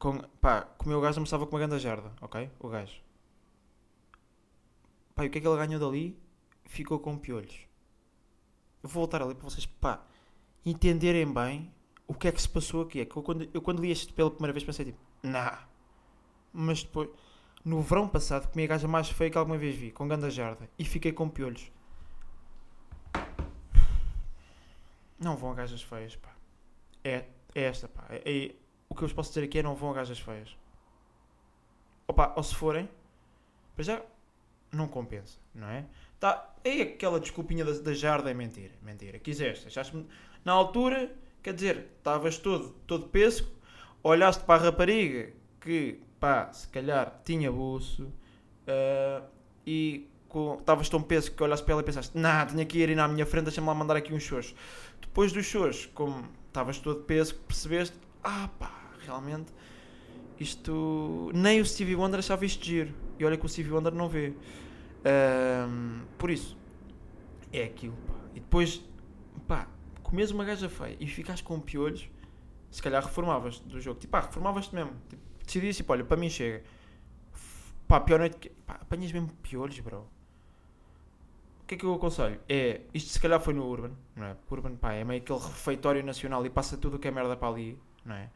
Com, 0.00 0.18
pá, 0.40 0.62
comeu 0.62 0.98
o 0.98 1.00
gajo, 1.00 1.18
almoçava 1.18 1.46
com 1.46 1.54
uma 1.54 1.64
grande 1.64 1.80
jarda, 1.80 2.12
ok? 2.20 2.50
O 2.58 2.68
gajo. 2.68 3.00
Pá, 5.14 5.24
e 5.24 5.28
o 5.28 5.30
que 5.30 5.38
é 5.38 5.40
que 5.40 5.46
ele 5.46 5.56
ganhou 5.56 5.80
dali? 5.80 6.18
Ficou 6.64 6.98
com 6.98 7.18
piolhos. 7.18 7.66
Vou 8.82 8.92
voltar 8.92 9.22
ali 9.22 9.34
para 9.34 9.44
vocês, 9.48 9.66
pá 9.66 10.04
entenderem 10.64 11.30
bem 11.32 11.72
o 12.06 12.14
que 12.14 12.28
é 12.28 12.32
que 12.32 12.40
se 12.40 12.48
passou 12.48 12.82
aqui. 12.82 13.00
É 13.00 13.04
que 13.04 13.16
eu 13.16 13.22
quando, 13.22 13.48
eu 13.52 13.62
quando 13.62 13.80
li 13.80 13.90
isto 13.90 14.14
pela 14.14 14.30
primeira 14.30 14.52
vez 14.52 14.64
pensei 14.64 14.86
tipo, 14.86 14.98
nah. 15.22 15.66
Mas 16.52 16.82
depois, 16.82 17.08
no 17.64 17.80
verão 17.80 18.08
passado, 18.08 18.50
comi 18.50 18.64
a 18.64 18.68
gaja 18.68 18.88
mais 18.88 19.08
feia 19.08 19.30
que 19.30 19.38
alguma 19.38 19.56
vez 19.56 19.74
vi, 19.74 19.90
com 19.90 20.06
ganda 20.06 20.30
jarda, 20.30 20.68
e 20.78 20.84
fiquei 20.84 21.12
com 21.12 21.28
piolhos. 21.28 21.70
Não 25.18 25.36
vão 25.36 25.52
a 25.52 25.54
gajas 25.54 25.82
feias, 25.82 26.16
pá. 26.16 26.34
É, 27.04 27.24
é 27.54 27.62
esta, 27.62 27.88
pá. 27.88 28.04
É, 28.10 28.22
é, 28.26 28.54
o 28.88 28.94
que 28.94 29.02
eu 29.02 29.08
vos 29.08 29.12
posso 29.12 29.30
dizer 29.30 29.44
aqui 29.44 29.60
é 29.60 29.62
não 29.62 29.74
vão 29.74 29.90
a 29.90 29.94
gajas 29.94 30.18
feias. 30.18 30.56
Opa, 32.06 32.34
ou 32.36 32.42
se 32.42 32.54
forem, 32.54 32.88
para 33.74 33.84
já, 33.84 34.02
não 34.72 34.88
compensa, 34.88 35.38
não 35.54 35.68
é? 35.68 35.84
Tá, 36.18 36.54
é 36.64 36.82
aquela 36.82 37.20
desculpinha 37.20 37.64
da, 37.64 37.72
da 37.72 37.94
jarda, 37.94 38.30
é 38.30 38.34
mentira, 38.34 38.72
mentira. 38.82 39.18
Quiseste, 39.18 39.66
achaste-me 39.66 40.06
na 40.44 40.52
altura, 40.52 41.12
quer 41.42 41.52
dizer, 41.52 41.88
estavas 41.98 42.38
todo, 42.38 42.70
todo 42.86 43.08
pesco, 43.08 43.50
olhaste 44.02 44.42
para 44.44 44.62
a 44.62 44.64
rapariga 44.64 45.32
que, 45.60 46.00
pá, 46.18 46.52
se 46.52 46.66
calhar 46.68 47.20
tinha 47.24 47.50
buço 47.50 48.04
uh, 48.04 49.24
e 49.66 50.08
estavas 50.58 50.88
tão 50.88 51.02
pesco 51.02 51.36
que 51.36 51.42
olhaste 51.42 51.64
para 51.64 51.74
ela 51.74 51.82
e 51.82 51.84
pensaste, 51.84 52.16
nah, 52.16 52.46
tinha 52.46 52.64
que 52.64 52.78
ir 52.78 52.96
na 52.96 53.06
minha 53.06 53.26
frente, 53.26 53.44
deixa-me 53.44 53.66
lá 53.66 53.74
mandar 53.74 53.96
aqui 53.96 54.14
uns 54.14 54.22
shows. 54.22 54.54
Depois 55.00 55.32
dos 55.32 55.44
shows, 55.44 55.86
como 55.86 56.26
estavas 56.46 56.78
todo 56.78 57.02
pesco, 57.02 57.38
percebeste, 57.40 57.96
ah 58.24 58.48
pá, 58.58 58.72
realmente 59.04 59.52
isto 60.40 61.30
nem 61.34 61.60
o 61.60 61.64
Stevie 61.64 61.94
Wonder 61.94 62.18
achava 62.18 62.44
isto 62.44 62.64
giro. 62.64 62.92
E 63.22 63.24
olha 63.24 63.36
que 63.36 63.46
o 63.46 63.48
Stevie 63.48 63.70
Wonder 63.70 63.94
não 63.94 64.08
vê. 64.08 64.30
Uh, 64.30 66.04
por 66.18 66.28
isso, 66.28 66.58
é 67.52 67.62
aquilo, 67.62 67.96
pá. 68.04 68.14
E 68.34 68.40
depois, 68.40 68.84
pá, 69.46 69.68
comes 70.02 70.32
uma 70.32 70.44
gaja 70.44 70.68
feia 70.68 70.96
e 70.98 71.06
ficas 71.06 71.40
com 71.40 71.60
piolhos, 71.60 72.10
se 72.68 72.82
calhar 72.82 73.00
reformavas 73.00 73.60
do 73.60 73.80
jogo. 73.80 74.00
Tipo, 74.00 74.10
pá, 74.10 74.20
reformavas-te 74.22 74.74
mesmo. 74.74 74.90
Tipo, 75.08 75.22
decidias, 75.46 75.76
tipo, 75.76 75.92
olha, 75.92 76.04
para 76.04 76.16
mim 76.16 76.28
chega. 76.28 76.64
Pá, 77.86 78.00
pior 78.00 78.18
noite 78.18 78.38
que. 78.38 78.50
Pá, 78.50 78.74
apanhas 78.80 79.12
mesmo 79.12 79.28
piolhos, 79.40 79.78
bro. 79.78 80.08
O 81.62 81.66
que 81.68 81.76
é 81.76 81.78
que 81.78 81.86
eu 81.86 81.94
aconselho? 81.94 82.40
É, 82.48 82.80
isto 82.92 83.08
se 83.08 83.20
calhar 83.20 83.40
foi 83.40 83.54
no 83.54 83.64
Urban, 83.64 83.92
não 84.16 84.26
é? 84.26 84.36
Urban, 84.50 84.74
pá, 84.74 84.94
é 84.94 85.04
meio 85.04 85.22
aquele 85.22 85.38
refeitório 85.38 86.02
nacional 86.02 86.44
e 86.44 86.50
passa 86.50 86.76
tudo 86.76 86.96
o 86.96 86.98
que 86.98 87.06
é 87.06 87.10
merda 87.12 87.36
para 87.36 87.46
ali, 87.46 87.78
não 88.04 88.16
é? 88.16 88.30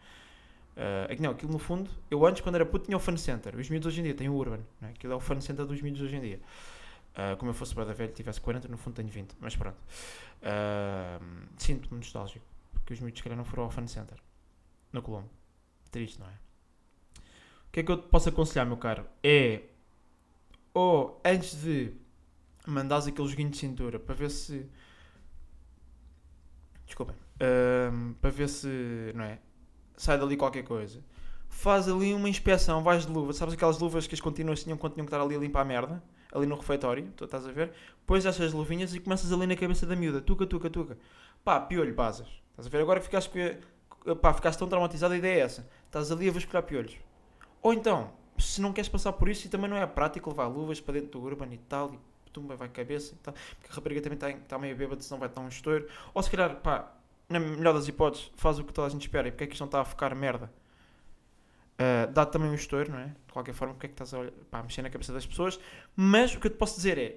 Uh, 0.77 1.23
não, 1.23 1.31
aquilo 1.31 1.51
no 1.51 1.59
fundo, 1.59 1.91
eu 2.11 2.25
antes 2.27 2.43
quando 2.43 2.57
era 2.57 2.67
puto 2.67 2.85
tinha 2.85 2.97
o 2.97 3.01
Fun 3.01 3.17
Center. 3.17 3.57
Os 3.57 3.71
miúdos 3.71 3.87
hoje 3.87 4.01
em 4.01 4.05
dia 4.05 4.15
têm 4.15 4.29
o 4.29 4.35
Urban, 4.35 4.61
não 4.81 4.89
é? 4.89 4.93
Aquilo 4.93 5.15
é 5.15 5.17
o 5.17 5.21
Fun 5.21 5.41
Center 5.41 5.65
dos 5.65 5.81
miúdos 5.81 6.03
hoje 6.03 6.17
em 6.17 6.21
dia. 6.21 6.41
Uh, 7.13 7.37
como 7.39 7.51
eu 7.51 7.55
fosse 7.55 7.75
bada 7.75 7.95
velho, 7.95 8.13
tivesse 8.13 8.41
40, 8.41 8.69
no 8.69 8.77
fundo 8.77 8.95
tenho 8.95 9.09
20, 9.09 9.37
mas 9.41 9.57
pronto. 9.57 9.79
Uh, 10.43 11.47
Sinto-me 11.57 11.97
nostálgico, 11.97 12.45
porque 12.75 12.93
os 12.93 13.01
miúdos, 13.01 13.19
se 13.19 13.23
calhar, 13.25 13.39
não 13.39 13.45
foram 13.45 13.65
ao 13.65 13.71
Fun 13.71 13.87
Center, 13.87 14.19
no 14.93 15.01
Colombo. 15.01 15.31
Triste, 15.91 16.21
não 16.21 16.27
é? 16.27 16.33
O 17.69 17.73
que 17.73 17.81
é 17.81 17.83
que 17.83 17.91
eu 17.91 17.97
te 17.97 18.09
posso 18.09 18.29
aconselhar, 18.29 18.67
meu 18.67 18.77
caro? 18.77 19.07
É, 19.23 19.63
ou 20.75 21.21
antes 21.25 21.63
de 21.63 21.95
mandares 22.67 23.07
aquele 23.07 23.29
joguinho 23.29 23.51
de 23.51 23.57
cintura 23.57 23.99
para 23.99 24.15
ver 24.15 24.31
se. 24.31 24.69
Desculpem. 26.85 27.17
Uh, 27.37 28.15
para 28.21 28.31
ver 28.31 28.49
se, 28.49 29.13
não 29.15 29.25
é? 29.25 29.39
Sai 29.97 30.19
dali 30.19 30.37
qualquer 30.37 30.63
coisa. 30.63 31.03
Faz 31.49 31.89
ali 31.89 32.13
uma 32.13 32.29
inspeção, 32.29 32.83
vais 32.83 33.07
de 33.07 33.13
luva. 33.13 33.33
Sabes 33.33 33.55
aquelas 33.55 33.79
luvas 33.79 34.07
que 34.07 34.15
as 34.15 34.21
continuas 34.21 34.63
tinham 34.63 34.77
quando 34.77 34.95
tinham 34.95 35.07
que 35.07 35.13
estar 35.13 35.25
ali 35.25 35.35
a 35.35 35.39
limpar 35.39 35.63
a 35.63 35.65
merda? 35.65 36.03
ali 36.37 36.47
no 36.47 36.57
refeitório, 36.57 37.11
tu 37.17 37.25
estás 37.25 37.47
a 37.47 37.53
ver, 37.53 37.73
pões 38.07 38.27
essas 38.27 38.53
luvinhas 38.53 38.95
e 38.95 39.01
começas 39.01 39.33
ali 39.33 39.47
na 39.47 39.57
cabeça 39.57 39.87
da 39.87 39.97
miúda, 39.97 40.21
tuca, 40.21 40.47
tuca, 40.47 40.69
tuca. 40.69 40.99
Pá, 41.45 41.61
piolho, 41.61 41.95
basas. 41.95 42.29
Estás 42.51 42.67
a 42.67 42.71
ver? 42.71 42.83
Agora 42.83 43.01
que 43.01 43.07
ficaste, 43.07 43.31
pá, 44.21 44.33
ficaste 44.35 44.59
tão 44.59 44.69
traumatizado, 44.69 45.15
a 45.15 45.17
ideia 45.17 45.41
é 45.41 45.41
essa. 45.41 45.69
Estás 45.87 46.11
ali 46.11 46.29
a 46.29 46.33
vasculhar 46.33 46.63
piolhos. 46.63 46.97
Ou 47.63 47.73
então, 47.73 48.11
se 48.39 48.61
não 48.61 48.73
queres 48.73 48.89
passar 48.89 49.13
por 49.13 49.29
isso 49.29 49.47
e 49.47 49.51
também 49.51 49.69
não 49.69 49.77
é 49.77 49.87
prático 49.87 50.31
levar 50.31 50.47
luvas 50.47 50.81
para 50.81 50.95
dentro 50.95 51.19
do 51.19 51.23
urban 51.25 51.49
e 51.53 51.59
tal, 51.59 51.95
e 51.95 51.99
tumba, 52.33 52.55
vai 52.55 52.69
cabeça 52.69 53.15
e 53.15 53.19
tal, 53.19 53.33
porque 53.33 53.73
a 53.73 53.75
rapariga 53.75 54.01
também 54.01 54.17
está, 54.17 54.31
está 54.31 54.59
meio 54.59 54.77
bêbada, 54.77 55.01
senão 55.01 55.19
vai 55.19 55.29
estar 55.29 55.41
um 55.41 55.49
estouro. 55.49 55.89
Ou 56.13 56.23
se 56.23 56.31
calhar, 56.31 56.57
pá, 56.57 56.93
na 57.29 57.41
melhor 57.41 57.75
das 57.75 57.89
hipóteses, 57.89 58.31
faz 58.37 58.59
o 58.59 58.65
que 58.65 58.73
toda 58.73 58.87
a 58.87 58.91
gente 58.91 59.03
espera 59.03 59.29
e 59.29 59.31
porque 59.31 59.45
é 59.45 59.47
que 59.47 59.55
isto 59.55 59.63
não 59.63 59.67
está 59.67 59.81
a 59.81 59.85
ficar 59.85 60.15
merda 60.15 60.51
Uh, 61.77 62.11
dá 62.11 62.25
também 62.25 62.49
um 62.49 62.55
estouro, 62.55 62.91
não 62.91 62.99
é? 62.99 63.05
De 63.05 63.33
qualquer 63.33 63.53
forma, 63.53 63.75
porque 63.75 63.87
é 63.87 63.89
que 63.91 63.95
estás 63.95 64.15
a, 64.15 64.19
olhar, 64.19 64.33
pá, 64.51 64.61
a 64.61 64.63
mexer 64.63 64.81
na 64.81 64.89
cabeça 64.89 65.13
das 65.13 65.27
pessoas? 65.27 65.61
Mas 65.95 66.35
o 66.35 66.41
que 66.41 66.47
eu 66.47 66.51
te 66.51 66.57
posso 66.57 66.77
dizer 66.77 66.97
é: 66.97 67.17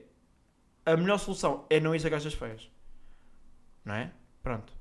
a 0.85 0.97
melhor 0.97 1.17
solução 1.17 1.65
é 1.69 1.79
não 1.79 1.95
ir 1.95 2.05
a 2.05 2.09
gajas 2.09 2.33
feias, 2.33 2.69
não 3.85 3.95
é? 3.95 4.11
Pronto. 4.43 4.73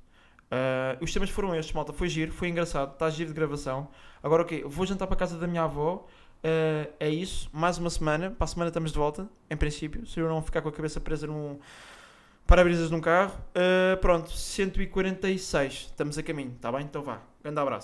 Uh, 0.51 1.05
os 1.05 1.13
temas 1.13 1.31
foram 1.31 1.55
estes, 1.55 1.73
malta. 1.73 1.93
Foi 1.93 2.09
giro, 2.09 2.33
foi 2.33 2.49
engraçado, 2.49 2.93
está 2.93 3.09
giro 3.09 3.29
de 3.29 3.35
gravação. 3.35 3.89
Agora, 4.21 4.43
ok, 4.43 4.65
vou 4.65 4.85
jantar 4.85 5.07
para 5.07 5.15
a 5.15 5.19
casa 5.19 5.39
da 5.39 5.47
minha 5.47 5.63
avó. 5.63 6.07
Uh, 6.39 6.93
é 6.99 7.09
isso, 7.09 7.49
mais 7.53 7.79
uma 7.79 7.91
semana. 7.91 8.33
Para 8.33 8.47
a 8.47 8.49
semana 8.49 8.71
estamos 8.71 8.91
de 8.91 8.99
volta, 8.99 9.29
em 9.49 9.57
princípio. 9.57 10.05
Se 10.07 10.19
eu 10.19 10.29
não 10.29 10.43
ficar 10.43 10.61
com 10.61 10.71
a 10.71 10.73
cabeça 10.73 11.01
presa 11.01 11.29
num 11.29 11.61
para-brisas 12.49 12.91
num 12.91 13.01
carro. 13.01 13.35
Uh, 13.51 13.97
pronto, 13.99 14.33
146. 14.33 15.73
Estamos 15.91 16.17
a 16.17 16.23
caminho, 16.23 16.55
está 16.57 16.73
bem? 16.73 16.81
Então 16.83 17.03
vá. 17.03 17.21
Grande 17.43 17.61
abraço. 17.61 17.77